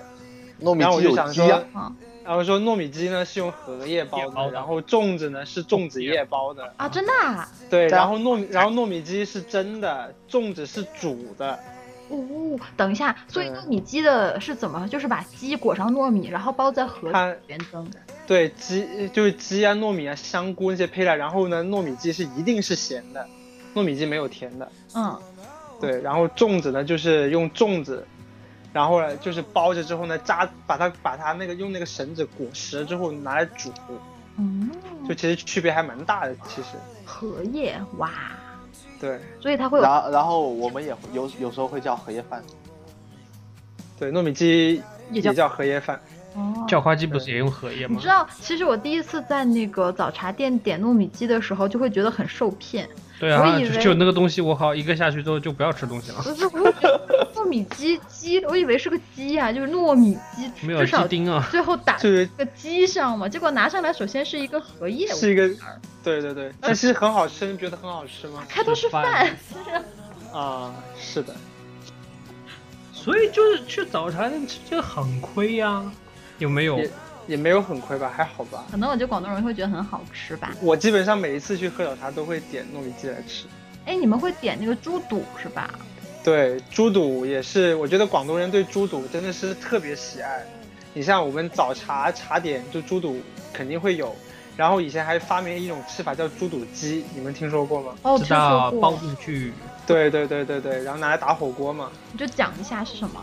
[0.62, 7.50] 糯米然后我鸡就想说有鸡啊，，嗯然后说糯米鸡呢是用荷叶包的，然后粽子呢是粽子叶包的，啊，真的啊？
[7.72, 11.58] 对，然后糯米然后糯米鸡是蒸的，粽子是煮的，
[12.10, 14.88] 哦，等一下，所以糯米鸡的是怎么？
[14.88, 17.90] 就是把鸡裹上糯米，然后包在盒它子里面蒸。
[18.28, 23.28] 对，鸡就是鸡啊、糯米啊、香菇那些配料，然后呢，糯米鸡是一定是咸的，
[23.76, 24.72] 糯米鸡没有甜的。
[24.96, 25.16] 嗯，
[25.80, 28.04] 对，然后粽子呢就是用粽子，
[28.74, 33.72] 然后呢就是包着之后呢扎，把它把它那个用那个绳子裹实了之后拿来煮，
[34.38, 34.72] 嗯，
[35.08, 36.36] 就其实区别还蛮大的。
[36.48, 36.70] 其实，
[37.06, 38.10] 荷叶哇，
[39.00, 42.42] 对所以它会有然后然后我们也有有时候会叫荷叶饭，
[44.00, 46.00] 对，糯米鸡也叫也叫荷叶饭。
[46.36, 46.66] 哦。
[46.68, 48.08] 叫花鸡不是也用荷叶吗你知？
[48.08, 52.90] 道，其实我第一次在那个早茶店点糯米鸡的时候，就会觉得很受骗。
[53.20, 56.18] 对啊，就就那个东西，我好一个下去之后就不要吃东西了。
[57.34, 63.30] 糯 米鸡鸡，我以为是个鸡啊，就是糯米鸡，没有鸡丁啊，最后打就是个鸡上嘛。
[63.30, 65.48] 结果拿上来，首先是一个荷叶，是一个
[66.04, 68.44] 对对对，但其实很好吃，你觉得很好吃吗？
[68.50, 69.36] 开头是饭，
[70.34, 71.34] 啊，是的，
[72.92, 75.84] 所以就是去早茶店吃这个很亏呀、
[76.40, 76.80] 有没有？
[77.28, 78.66] 也也没有很亏吧，还好吧。
[78.72, 80.52] 可能我觉得广东人会觉得很好吃吧。
[80.62, 83.46] 我基本上每一次去喝早茶都会点糯米鸡来吃。
[83.86, 85.70] 哎，你们会点那个猪肚是吧？
[86.24, 90.44] 对，猪肚也是，我觉得广东人对猪肚真的是特别喜爱。
[90.94, 93.20] 你像我们早茶茶点，就猪肚
[93.54, 94.16] 肯定会有。
[94.58, 97.94] 然后以前还发明一种吃法叫猪肚鸡，你们听说过吗？
[98.04, 99.52] 哦，知听道包，进去，
[99.86, 103.22] 对对对对对，然后拿来打火锅嘛，你就讲一下是什么？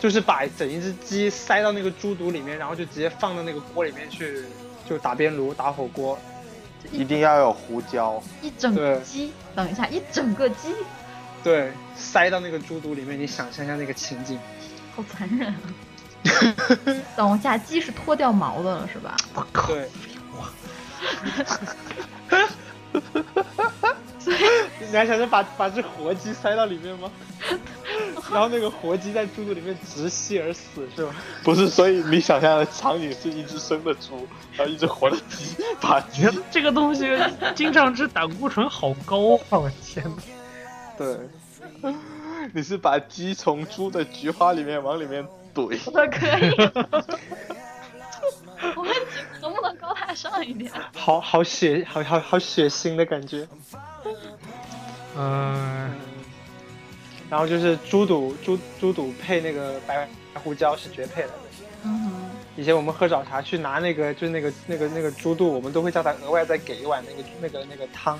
[0.00, 4.44] 就是把整一只鸡塞到那个猪肚里面，然后就直接放到那个锅里面去，
[4.88, 6.18] 就打边炉打火锅。
[6.90, 8.20] 一定要有胡椒。
[8.40, 10.74] 一整个鸡，等一下，一整个鸡，
[11.44, 14.38] 对，塞到那个猪肚里面，你想象一下那个情景。
[14.96, 15.60] 好残忍啊！
[17.14, 19.14] 等一下，鸡是脱掉毛的了是吧？
[19.68, 19.90] 对，
[24.18, 24.36] 所以
[24.90, 27.10] 你还想着把把只活鸡塞到里面吗？
[28.32, 31.14] 然后那个活鸡在猪肚里面直吸而死，是吧？
[31.42, 34.26] 不是，所以你想象的场景是一只生的猪，
[34.56, 37.08] 然后一只活的鸡，把鸡 这个东西
[37.54, 39.58] 经常吃胆固醇好高啊！
[39.58, 40.22] 我天呐！
[40.96, 41.92] 对，
[42.52, 46.50] 你是把鸡从猪的菊花里面往里面怼，我可以。
[48.76, 48.94] 我们
[49.40, 50.70] 能不能高大上一点？
[50.94, 53.48] 好好血，好好好血腥的感觉。
[55.16, 55.90] 嗯、
[57.30, 61.30] 然后就是猪肚，猪猪肚配那个白胡椒是绝配的。
[61.84, 62.12] 嗯哼，
[62.56, 68.18] 以前我们喝早茶去拿那个，就是那个那个那个猪肚，我们都会叫他额外再给一碗那个那个那个汤，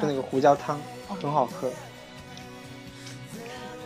[0.00, 0.80] 就那个胡椒汤，
[1.22, 1.70] 很好喝。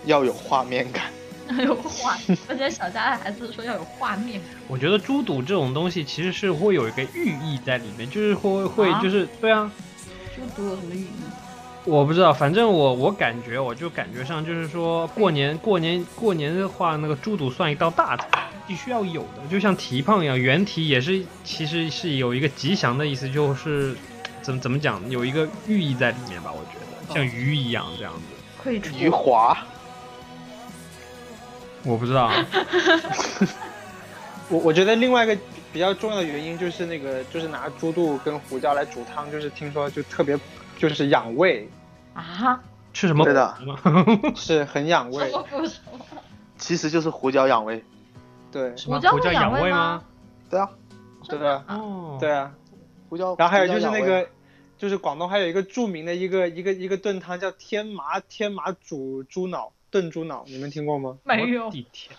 [0.07, 1.05] 要有画面感。
[1.59, 2.17] 要有画，
[2.47, 4.41] 而且小家的孩子说要有画面。
[4.69, 9.69] 我觉得猪肚这种东西其实是会有一个寓意在里面，就是会会啊就是对啊，
[10.33, 11.09] 猪肚有什么寓意？
[11.85, 18.27] 我不知道，反正我我感觉我就感觉上就是说过年过年过年的话，那个猪肚算一道大菜，
[18.67, 23.97] 必须要有的，就像蹄膀一样，原蹄也是其实是有一个吉祥的意思，就是
[24.43, 26.81] 怎么怎么讲，有一个寓意在里面吧，我觉得。
[27.13, 28.21] 像鱼一样这样子，
[28.63, 29.59] 可以出余华，
[31.83, 32.31] 我不知道，
[34.49, 35.37] 我我觉得另外一个
[35.73, 40.39] 比较重要的原因就是那个就是拿猪肚跟胡椒来煮汤，就是听说就特别
[40.89, 41.69] 就是养胃，
[42.15, 42.61] 啊？
[42.95, 43.55] 吃什么对的？
[44.35, 45.37] 是很养胃什。
[45.37, 45.99] 么不什么？
[46.57, 47.85] 其实就是胡椒养胃。
[48.51, 50.05] 对什么胡椒会胡椒养养胃吗吗？
[50.49, 50.69] 对啊，
[51.29, 52.53] 对啊，哦，对啊。
[53.11, 53.37] 胡椒。
[53.39, 54.27] 然后还有就是那个，
[54.79, 61.19] 就是广东还有一个著名的一个一个一个炖汤叫天麻天麻煮猪脑炖猪脑，你们听过吗？
[61.25, 61.71] 没有我。
[61.71, 62.17] 的天，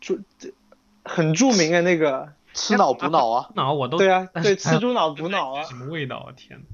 [0.00, 0.52] 猪这
[1.04, 6.32] 很著名的那个，吃脑补脑啊， 脑我都对啊，对， 吃猪脑补脑啊什，么味道啊？
[6.36, 6.64] 天哪！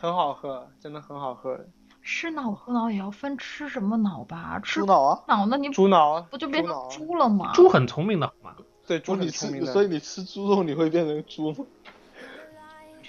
[0.00, 1.60] 很好喝，真的很好喝。
[2.02, 4.58] 吃脑和脑也要分吃什么脑吧？
[4.64, 5.22] 吃猪脑啊。
[5.28, 7.52] 脑那你猪脑啊，不就变成猪了吗？
[7.52, 8.56] 猪很聪明的好吗？
[8.86, 9.86] 对，猪很聪明的，所以。
[9.86, 11.66] 你吃猪肉你会变成猪吗？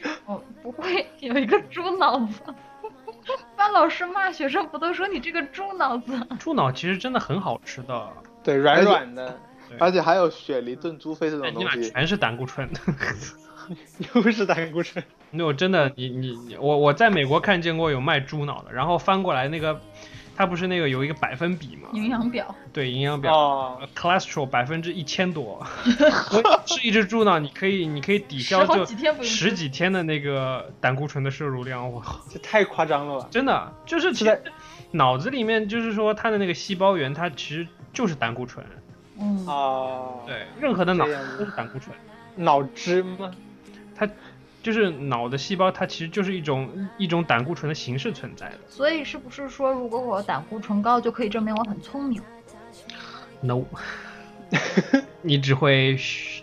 [0.26, 2.42] 哦，不会有一个猪脑子。
[3.56, 6.20] 班老师骂学生不都说你这个猪脑子？
[6.40, 8.10] 猪脑其实真的很好吃的，
[8.44, 9.40] 对，软软的，
[9.80, 11.78] 而且还有雪梨炖猪肺这哎，种东西。
[11.78, 12.70] 你俩全是胆固醇。
[14.16, 15.02] 又是胆固醇。
[15.32, 19.80] 那我真的，你你你我我在美国看见过有卖猪脑的，然后翻过来那个，
[20.36, 21.90] 它不是那个有一个百分比吗？
[21.94, 23.34] 营养表，对，营养表。
[23.34, 25.66] 哦，呃 cholesterol 百分之一千多，
[26.68, 33.28] 吃一只猪脑，你可以你可以抵消就几天不用吃十几天的那个胆固醇的摄入量，我靠，这太夸张了吧？
[33.32, 34.42] 真的就是其实
[34.92, 38.66] 脑子里面就是说它的那个细胞源，它其实就是胆固醇，
[39.18, 41.06] 嗯，啊，，对，任何的脑
[41.38, 41.96] 都是胆固醇，
[42.36, 43.32] 脑汁吗？
[43.96, 44.10] 它
[44.64, 48.60] 就是脑的细胞，它其实就是一种一种胆固醇的形式存在的。
[48.68, 52.22] 所以是不是说，如果我胆固醇高，就可以证明我很聪明
[53.42, 53.66] ？No，
[55.22, 55.98] 你只会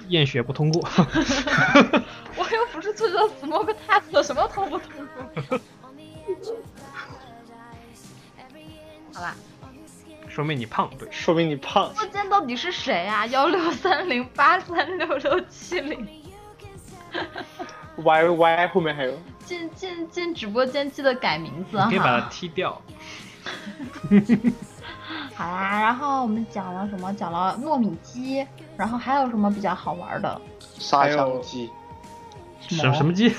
[0.09, 0.83] 验血不通过。
[2.37, 4.91] 我又不是做做 smoke test，什么通不通
[5.49, 5.61] 过？
[9.14, 9.35] 好吧，
[10.29, 11.93] 说明你胖，对，说明你胖。
[11.95, 13.27] 直播间到底是谁啊？
[13.27, 16.07] 幺六三零八三六六七零，
[18.03, 19.13] Y Y 后面还有，
[19.45, 22.29] 进进进直播间记得改名字你可以把它。
[22.29, 22.81] 踢掉。
[25.35, 27.13] 好啦，然后我们讲了什么？
[27.15, 28.47] 讲了糯米鸡，
[28.77, 30.41] 然后还有什么比较好玩的？
[30.79, 31.71] 沙姜鸡，
[32.69, 33.35] 什什么鸡？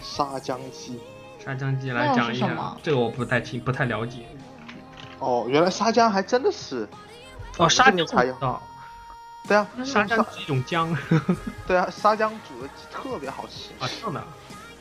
[0.00, 1.00] 沙姜鸡。
[1.44, 4.24] 沙姜鸡来讲一下这个我不太清，不太了解。
[5.18, 6.88] 哦，原来沙姜还真的是，
[7.58, 8.62] 哦，沙姜才有我知道，
[9.48, 10.96] 对啊，沙姜是一种姜
[11.66, 13.70] 对啊，沙姜煮的鸡特别好吃。
[13.78, 14.24] 啊，这样的，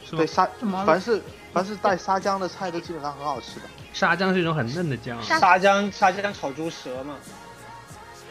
[0.05, 0.27] 是吧对？
[0.27, 0.47] 沙，
[0.85, 3.65] 凡是凡是带沙姜的菜都基本上很好吃的。
[3.93, 7.15] 沙姜是一种很嫩的姜，沙沙姜沙姜炒猪舌嘛。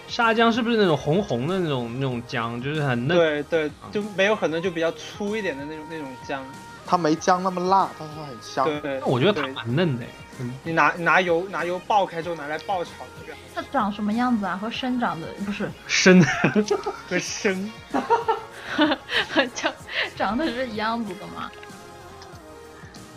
[0.08, 3.16] 沙姜是不是那种红红的那种那种姜，就是很嫩？
[3.16, 6.44] 对对，就没有很多就比较粗一点的那种那种姜。
[6.86, 8.64] 它没姜那么辣，但是它很香。
[8.80, 10.04] 对，那我觉得它对蛮嫩的，
[10.40, 14.56] 嗯，你拿拿油拿油爆开之后拿来爆炒特别好它长什么样子啊？
[14.56, 16.22] 和生长的不是， 生
[17.08, 17.70] 和生。
[19.30, 19.72] 和长
[20.16, 21.50] 长得是一样子的吗？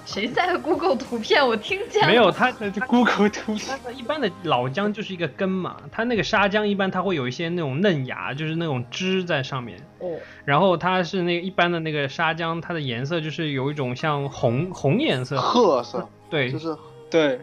[0.05, 1.47] 谁在 Google 图片？
[1.47, 9.79] 我听见了没有它的 Google 图片它一般的老姜就是一个根嘛，它那个沙姜一般它会有一些那种嫩芽，就是那种枝在上面。
[9.99, 10.09] 哦，
[10.43, 16.75] 然后它是那个一般的那个沙姜，它的颜色就是有一种像红红颜色，褐色对就，是
[17.13, 17.39] 对，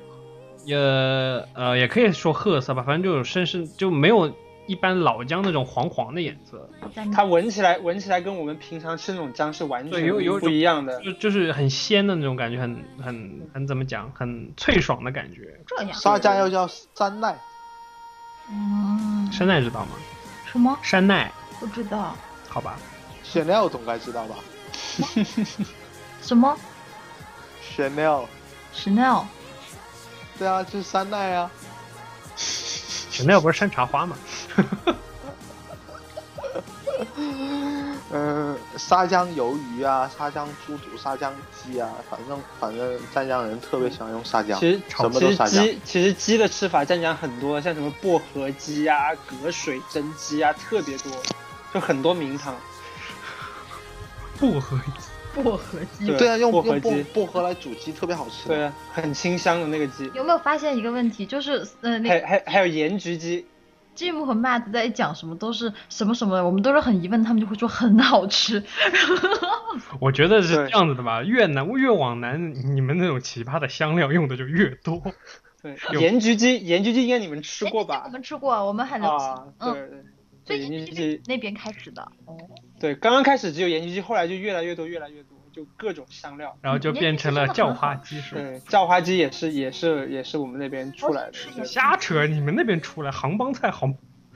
[0.65, 0.77] 也
[1.55, 4.35] 呃也可以说褐色吧，反正就有深深就没有
[4.67, 6.69] 一般老姜那种黄黄的颜色，
[7.15, 11.01] 它闻起来闻起来跟我们平常吃那种姜是完全有有全不一样的。
[11.03, 15.57] 就就是很鲜的那种感觉，很很很怎么讲，很脆爽的感觉。
[15.69, 15.93] 这样。
[15.93, 17.39] 沙姜又叫山奈，
[18.51, 19.93] 嗯，山奈知道吗？
[20.51, 20.77] 什么？
[20.83, 22.17] 山奈，不知道。
[22.49, 22.77] 好吧，
[23.23, 24.35] 选料总该知道吧
[26.21, 26.57] 什么
[27.63, 28.29] 选料
[28.75, 29.23] ，？Chanel？
[30.41, 31.51] 对啊，就是山奈啊。
[32.35, 34.17] 山奈不是山茶花吗？
[38.11, 45.63] 嗯， 沙姜鱿鱼啊，沙姜猪肚、沙姜鸡啊，反正反正湛江人特别喜欢用沙姜，其实什么其实都沙姜。
[45.63, 51.13] 鸡其实鸡的吃法湛江很多，像什么薄荷鸡啊、隔水蒸鸡啊，特别多，
[51.75, 52.57] 就很多名堂。
[54.41, 54.79] 薄荷
[55.33, 58.49] 薄荷鸡对对啊，用薄荷用薄鸡薄荷来煮鸡特别好吃。
[58.49, 61.27] 对，啊，很清香的那个鸡，有没有发现一个问题？
[61.27, 63.47] 就是呃，那个还还还有盐焗鸡
[63.97, 68.63] ，Jim 和 Matt 在讲什么都是什么什么，我们都是很疑问，他们就会说很好吃。
[70.01, 75.01] 我觉得是这样子的吧，越南越往南，你们那种奇葩的香料用的就越多。
[75.63, 78.11] 对， 盐焗鸡，盐焗鸡应该你们吃过吧我？
[78.11, 79.29] 们吃过，我们很流行。
[79.29, 79.99] 啊，嗯，对对
[80.45, 82.03] 所对，盐焗以你是鸡，那边开始的。
[82.25, 82.37] 哦，
[82.81, 86.57] 对，刚刚开始只有盐焗鸡，后来就越来越多，越来越多，就各种香料。
[86.63, 88.41] 然后就变成了叫花鸡，是吧？
[88.41, 93.87] 对，叫花鸡也是也是也是我们那边出来的，瞎扯，你们那边出来杭帮菜好，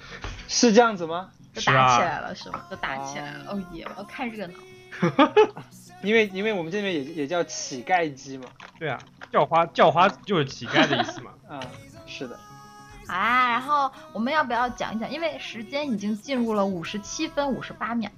[0.47, 1.31] 是这样子吗？
[1.55, 2.67] 是就打起啊来了是吗？
[2.71, 3.45] 就打起来了。
[3.49, 3.87] 哦耶！
[3.89, 4.55] 我要看热闹。
[6.03, 8.45] 因为因为我们这边也也叫乞丐鸡嘛，
[8.79, 8.99] 对啊，
[9.33, 11.31] 叫花叫花就是乞丐的意思嘛。
[11.49, 11.61] 嗯，
[12.07, 12.39] 是的，
[13.07, 15.11] 好啦，然后我们要不要讲一讲？
[15.11, 18.11] 因为时间已经进入了五十七分五十八秒，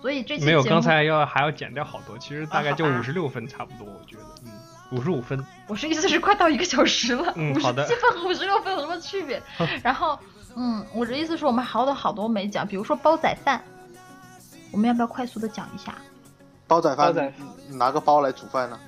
[0.00, 4.52] 所以这期没有，刚才要还要减掉好多，其实大概就五十六分差不多，我觉得，嗯，
[4.92, 5.44] 五十五分。
[5.66, 9.42] 我是意思是快到一个小时了，五十嗯好的七分五十六分有什么区别？
[9.82, 10.18] 然后，
[10.56, 13.62] 嗯，我的意思是我们还有好多没讲，比如说煲仔饭，
[14.72, 15.94] 我们要不要快速的讲一下？
[16.66, 17.32] 煲仔饭煲仔
[17.70, 18.78] 拿个煲来煮饭呢？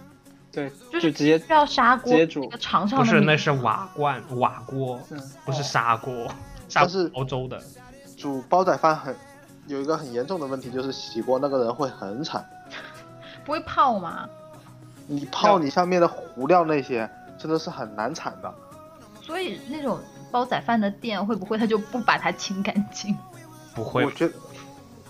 [0.53, 6.29] 对，就就是直接需要砂锅直接煮那个长上不是，那是瓦罐瓦锅，嗯不是砂锅，
[6.69, 7.61] 砂但是锅熬粥的。
[8.19, 9.17] 煮煲仔饭很
[9.73, 12.45] 有一个很严重的问题，就是洗锅那个人会很惨。
[13.45, 14.29] 不会泡吗？
[15.07, 17.09] 你泡你上面的糊料那些，
[17.39, 18.55] 真的是很难铲的。
[19.21, 19.99] 所以那种
[20.31, 23.17] 煲仔饭的店会不会他就不把它清干净
[23.75, 24.35] 不会我，觉得，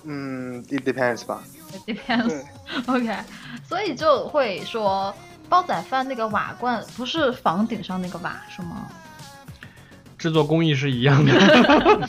[0.04, 1.42] 嗯，it depends 吧。
[1.72, 2.44] ？It depends 对。
[2.86, 3.18] OK，
[3.64, 5.14] 所以就会说
[5.48, 8.86] 煲仔饭那个瓦罐不是房顶上那个瓦是吗？
[10.16, 11.32] 制作工艺是一样的。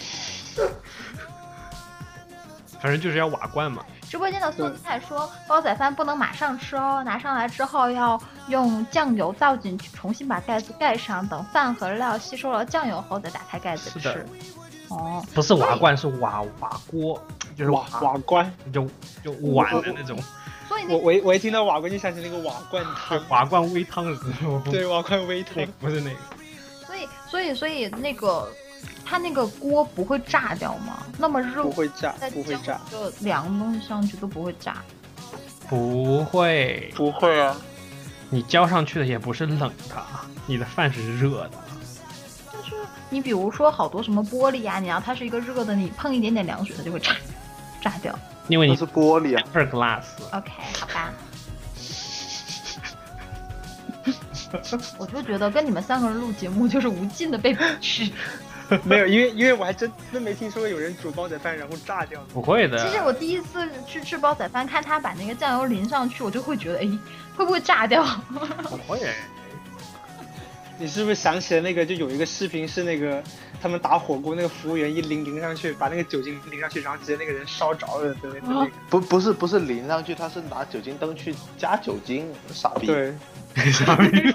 [2.83, 3.81] 反正就是要瓦罐嘛。
[4.09, 14.25] 直播间的素菜说，煲仔饭不能马上吃哦，拿上来之后要用酱油倒进去，重新把盖子盖上，等饭和料吸收了酱油后再打开盖子吃是的。
[14.89, 17.19] 哦，不是瓦罐，是瓦瓦锅，
[17.55, 18.53] 就是瓦瓦罐。
[18.73, 18.85] 就
[19.23, 20.19] 就碗的那种，
[20.67, 25.65] 所以我我一我一听到瓦罐就想起那个瓦罐汤， 瓦罐煨汤的那种，对，瓦罐煨 汤。
[25.79, 26.17] 不是那个，
[26.85, 28.51] 所以所以所以那个
[29.05, 31.03] 它那个锅不会炸掉吗？
[31.17, 34.77] 那么热不会炸，不会炸，就凉的东西上去都不会炸。
[35.69, 37.55] 不会，不会啊。
[38.29, 40.03] 你浇上去的也不是冷的，
[40.47, 41.51] 你的饭是热的。
[42.51, 42.75] 但是
[43.09, 47.15] 你比如说好多什么玻璃啊，你要它是一个热的，你碰一点点凉水，它就会炸
[47.81, 48.17] 炸掉。
[48.47, 51.13] 因为你是玻璃啊，temper glass，OK，好吧。
[54.97, 58.11] 我就觉得跟你们三个人录节目就是无尽的被鄙视。
[58.83, 62.21] 没有，因为因为我还真真没听说过有人煮煲仔饭然后炸掉。
[62.33, 62.77] 不会的。
[62.77, 66.89] 其实我第一次去吃煲仔饭，看他把那个酱油淋上去，我就会觉得，哎，
[67.35, 68.03] 会不会炸掉？
[68.63, 68.99] 不会，
[70.79, 71.85] 你是不是想起了那个？
[71.85, 73.23] 就有一个视频是那个
[73.61, 78.39] 他们打火锅，那个服务员一淋淋上去，把那个酒精淋上去，然后直接那个人烧着了的那个。
[78.41, 83.13] 那个不不是不是淋上去，他是拿酒精灯去加酒精，傻逼。，对，
[83.71, 84.33] 傻逼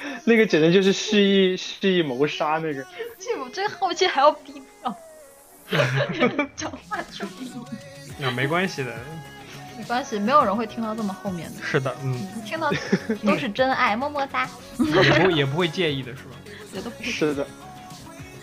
[0.24, 2.84] 那个简直就是蓄意蓄意谋杀那个。
[3.18, 4.96] 这我这个后期还要逼掉，
[6.56, 7.52] 讲话就逼。
[8.18, 8.94] 那 没关系的。
[9.76, 12.68] 没关系，没有人会听到这么后面的，是的，嗯，听到
[13.24, 16.30] 都是真爱，么么哒，也不也不会介意的是吧？
[16.74, 17.46] 觉得不会是的，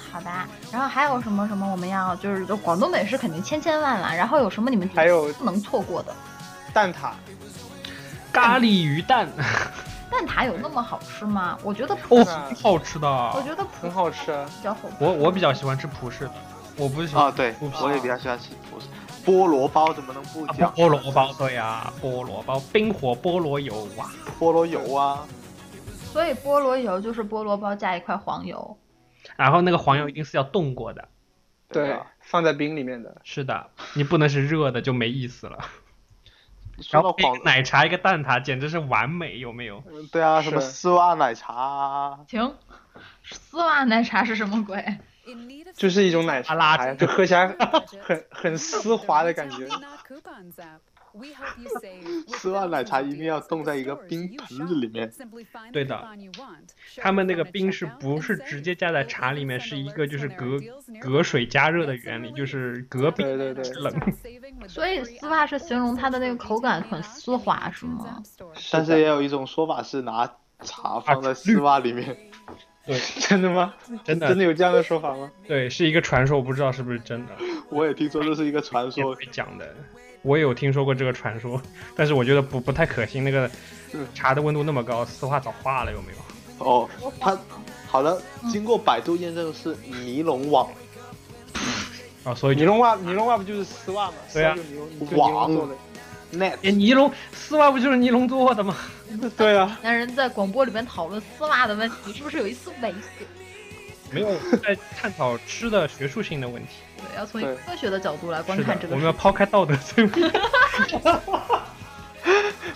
[0.10, 0.48] 好吧。
[0.72, 6.16] 然后还有什么什么我们要就是就广东美食肯定千千万万，然后有什么你们还有不能错过的？
[6.74, 7.12] 蛋挞，
[8.32, 9.28] 咖喱鱼蛋，
[10.16, 11.58] 蛋挞有那么好吃吗？
[11.62, 13.08] 我觉得哦，啊很好吃的。
[13.08, 14.46] 我觉得普很好吃啊。
[14.46, 14.96] 比较好吃。
[15.00, 16.32] 我我比较喜欢吃葡式的，
[16.78, 18.88] 我不喜欢啊对不，我也比较喜欢吃葡式
[19.26, 20.72] 菠萝包，怎么能不啊讲？
[20.74, 24.10] 菠萝包，对呀，菠萝包，冰火菠萝油哇，
[24.40, 25.28] 菠萝油啊，
[26.14, 28.78] 所以菠萝油就是菠萝包加一块黄油。
[29.36, 31.10] 然后那个黄油一定是要冻过的，
[31.68, 33.20] 对啊，放在冰里面的。
[33.24, 35.58] 是的，你不能是热的就没意思了。
[36.92, 39.84] 然后奶茶一个蛋挞，简直是完美，有没有？
[39.92, 42.54] 嗯对啊，什么丝袜奶茶啊，停，
[43.24, 44.84] 丝袜奶茶是什么鬼？
[45.74, 47.48] 就是一种奶茶就喝起来
[48.02, 49.68] 很很丝滑的感觉。
[52.28, 55.12] 丝袜 奶茶一定要冻在一个冰盆子里面。
[55.72, 56.08] 对的，
[56.98, 60.60] 他们那个冰是不是直接加在茶里面，是一个就是隔
[61.00, 64.14] 隔水加热的原理，就是隔冰对对对冷。
[64.68, 68.22] 所以丝袜是形容它的那个口感很丝滑，是吗？
[68.72, 70.30] 但是也有一种说法是拿
[70.62, 72.18] 茶放在丝袜里面，
[72.86, 73.74] 对， 真的吗？
[74.04, 75.32] 真的真的有这样的说法吗？
[75.48, 77.34] 对，是一个传说，我不知道是不是真的，
[77.70, 79.16] 我也听说这是一个传说。
[79.32, 79.76] 讲的。
[80.22, 81.62] 我有听说过这个传说，
[81.96, 83.24] 但是我觉得不不太可信。
[83.24, 83.50] 那个
[84.16, 86.66] 茶的温度那么高，丝袜早化了，有没有？
[86.66, 87.38] 哦，它
[87.86, 88.20] 好的，
[88.52, 90.68] 经过百度验证是尼龙网
[92.24, 94.14] 啊，所以尼龙袜，尼龙袜不就是丝袜吗？
[94.34, 95.76] 对啊丝袜就尼龙，就尼龙做的。
[96.34, 98.76] Net 哎，尼龙丝袜不就是尼龙做的吗？
[99.38, 102.94] 对啊，男人在广播里面讨论丝袜的问题，是不是有一丝猥琐？
[104.12, 104.28] 没有
[104.64, 106.70] 在探讨吃的学术性的问题。
[106.98, 108.98] 对，要从一个科学的角度来观看这，个我。
[108.98, 110.32] 们要抛开道德层面。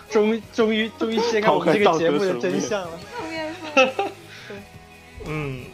[0.09, 2.99] 终于终于终于揭开我们这个节目的真相了。
[5.25, 5.65] 嗯，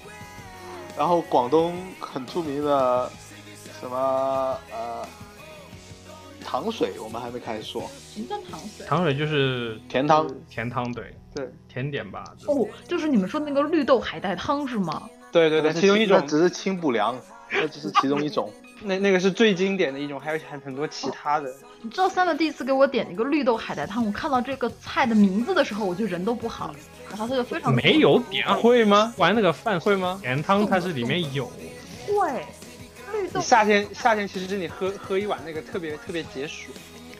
[0.97, 3.09] 然后广东很著名的
[3.79, 5.07] 什么呃
[6.45, 8.85] 糖水，我们还没开始说，什么叫糖水？
[8.85, 10.27] 糖水就是甜汤。
[10.49, 12.23] 甜汤，对，对甜点吧。
[12.47, 15.09] 哦，就是你们说的那个绿豆海带汤是吗？
[15.31, 17.17] 对对对，其中一种，只是清补凉，
[17.51, 18.49] 那只是其中一种。
[18.83, 21.49] 那那个是最经典的一种，还有很很多其他的。
[21.81, 26.75] 你知道三文第一次给我点一个绿豆海带汤，我看到这个菜的名字的时候，我就人都不好，
[27.09, 29.13] 然后他就非常没有点会吗？
[29.17, 30.19] 玩那个饭会吗？
[30.21, 31.45] 甜汤它是里面有，
[32.05, 32.45] 会
[33.35, 36.71] 你夏天夏天其实是你喝喝一碗那个特别特别解暑。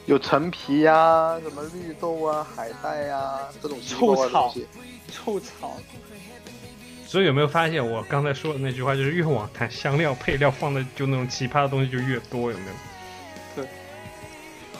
[0.06, 4.66] 有陈皮呀、什么绿豆啊、海带呀、这种奇奇怪怪的东西。
[5.12, 5.76] 臭草，
[7.06, 12.72] 所以有没有发现我刚才说的那句话，就是越往谈香料配料放的就那种奇葩的东西就越多，有没有？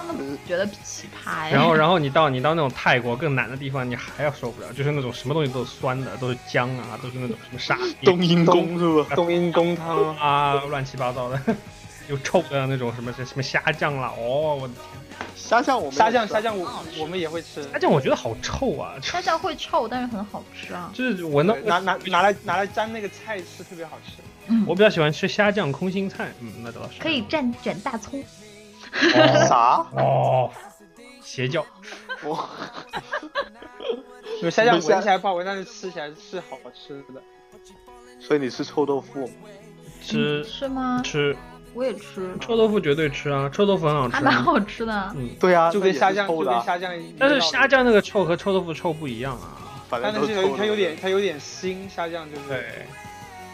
[0.07, 1.51] 他们觉得奇葩呀。
[1.51, 9.15] 然后，然后你到你到那种泰国更南的地方，你还要受不了，就是那种什么东西都是酸的，都是姜啊，都是那种什么沙冬阴功是吧？
[9.17, 11.41] 冬阴功汤啊，啊，乱七八糟的，
[12.09, 17.63] 又臭的那种什么什么虾酱啦，哦，我的天，虾酱我们虾酱虾酱我我们也会吃。
[17.73, 20.91] 虾酱我觉得好臭啊，虾酱会臭，但是很好吃啊。
[20.95, 24.23] 就是闻到拿拿拿来拿来沾那个菜吃特别好吃。
[24.49, 28.23] 嗯我比较喜欢吃虾酱空心菜，嗯，那倒是可以蘸卷大葱。
[29.49, 29.87] 啥？
[29.97, 30.51] 哦，
[31.23, 31.65] 邪教，
[32.23, 32.49] 我
[34.43, 37.23] 有虾酱闻起来不好闻，但是吃起来是好吃的。
[38.21, 39.31] 所以你吃臭豆腐？
[40.03, 41.01] 吃是吗？
[41.05, 41.37] 吃
[41.75, 44.43] 我也吃，臭豆腐绝对吃啊，臭豆腐很好吃还蛮啊。
[44.43, 45.13] 好吃的。
[45.15, 49.59] 嗯，对啊，就跟虾酱就跟虾酱一样，但是虾酱那个臭和臭豆腐臭不一样啊。
[49.89, 50.59] 反它那是有正都是臭的。
[50.59, 52.65] 它有点它有点腥，虾酱就是对，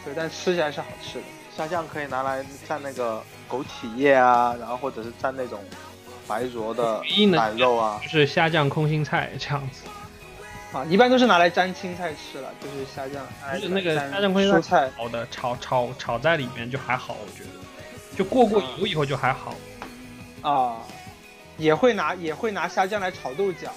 [0.05, 1.25] 对，但吃起来是好吃的。
[1.55, 5.59] 虾酱可以拿来蘸那个枸杞叶啊，然后或者是蘸那种
[6.27, 7.99] 白灼的奶肉啊。
[8.03, 9.83] 就是虾酱空心菜这样子。
[10.71, 13.23] 啊，一般都是拿来蘸青菜吃了，就是虾酱，
[13.59, 14.89] 就是那个虾酱空心菜。
[14.97, 19.53] 炒的炒炒炒在里面就还好，我觉得，就过过油以后就还好。
[20.41, 20.77] 啊，
[21.57, 23.71] 也会拿也会拿虾酱来炒豆角，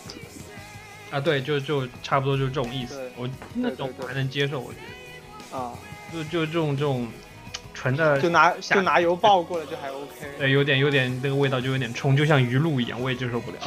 [1.10, 3.10] 啊，对，就就差不多就是这种意思。
[3.16, 5.58] 我那种还能接受，我觉得。
[5.58, 5.72] 啊，
[6.10, 7.06] 就就这种这种
[7.76, 10.08] 纯的，就拿就拿油 爆过了就还 OK
[10.38, 13.58] 对，有点有点那个味道就有点冲，就像鱼露一样，我也接受不了。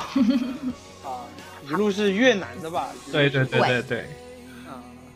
[1.06, 1.24] 啊。
[1.68, 2.88] 鱼露是越南的吧？
[3.12, 4.06] 对对对对对，啊，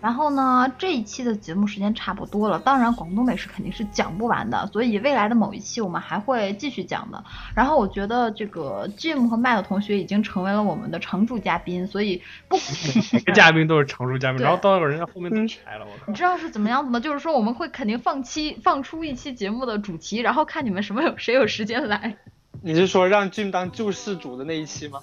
[0.03, 7.23] 然后呢，这一期的节目时间差不多了，当然广东美食肯定是讲不完的，所以未来的某一期我们还会继续讲的。
[7.55, 12.57] 然后我觉得这个 Jim 和 Matt 同学已经成为了我们的常驻嘉宾，所以不，
[13.13, 16.13] 每个嘉宾都是常驻嘉宾，然后到会儿人家后面都拆了，我靠你。
[16.13, 16.99] 知道是怎么样子吗？
[16.99, 22.17] 就是说我们会肯定放期放出一期节目的主题，然后看你们什么有谁有时间来。
[22.61, 24.99] 你是说让 Jim 当救世主的那一期吗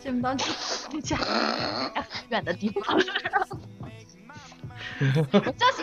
[0.00, 2.96] ？Jim 当救世主家很远的地方，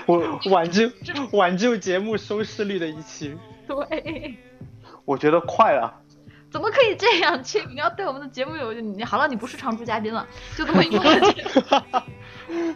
[0.06, 0.90] 我挽救
[1.32, 3.36] 挽救节目收视率的一期。
[3.68, 4.38] 对。
[5.06, 6.02] 我觉得快了，
[6.50, 7.44] 怎么可以这样？
[7.44, 10.26] 亲你要对我们的节目有你好了，你不是常驻嘉宾了，
[10.58, 12.04] 就这么一个。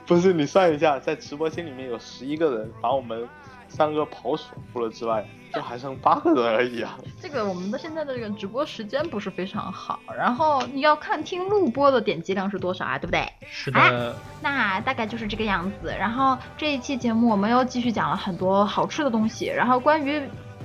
[0.06, 3.28] 不是你算一下，在直播间里面有十一个人，把我们
[3.70, 6.98] 三个跑数除了之外，就还剩八个人而已啊。
[7.22, 13.26] 这个我们的现在的这个直播时间不是非常好，然后你要看听录播的点击量是多少啊，对不对？
[13.50, 15.94] 是的，那大概就是这个样子。
[15.98, 20.22] 然后这一期节目我们又继续讲了很多好吃的东西，然后关于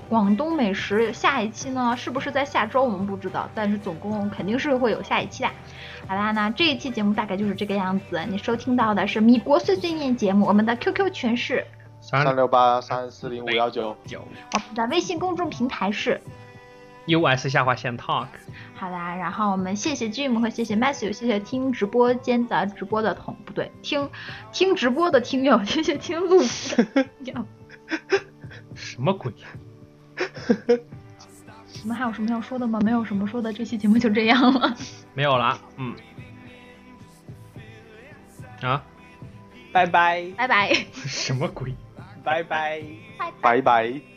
[0.08, 5.48] 广东美食，下一期呢是不是在下周我们不知道，但是总共肯定是会有下一期的。
[6.06, 8.20] 好啦，那这一期节目大概就是这个样子。
[8.28, 11.66] 你收听到的是米国碎碎念节目，我们的 QQ 群是
[12.06, 16.20] 三三六八三四零五幺九，九我们的微信公众平台是。
[17.06, 18.26] US 下划线 Talk，
[18.74, 24.10] 好啦，然后我们谢谢 Jim 和谢谢 Matthew，谢谢听直播间的直播的同不对，听
[24.52, 27.46] 听直播的听友， 谢谢听录的听友。
[28.74, 29.32] 什么鬼？
[31.82, 32.78] 你们还有什么要说的吗？
[32.84, 34.76] 没有什么说的，这期节目就这样了。
[35.14, 35.94] 没有啦，嗯。
[38.60, 38.82] 啊？
[39.72, 40.72] 拜拜拜拜。
[40.92, 41.74] 什么鬼？
[42.24, 42.82] 拜拜。
[43.42, 44.13] 拜拜。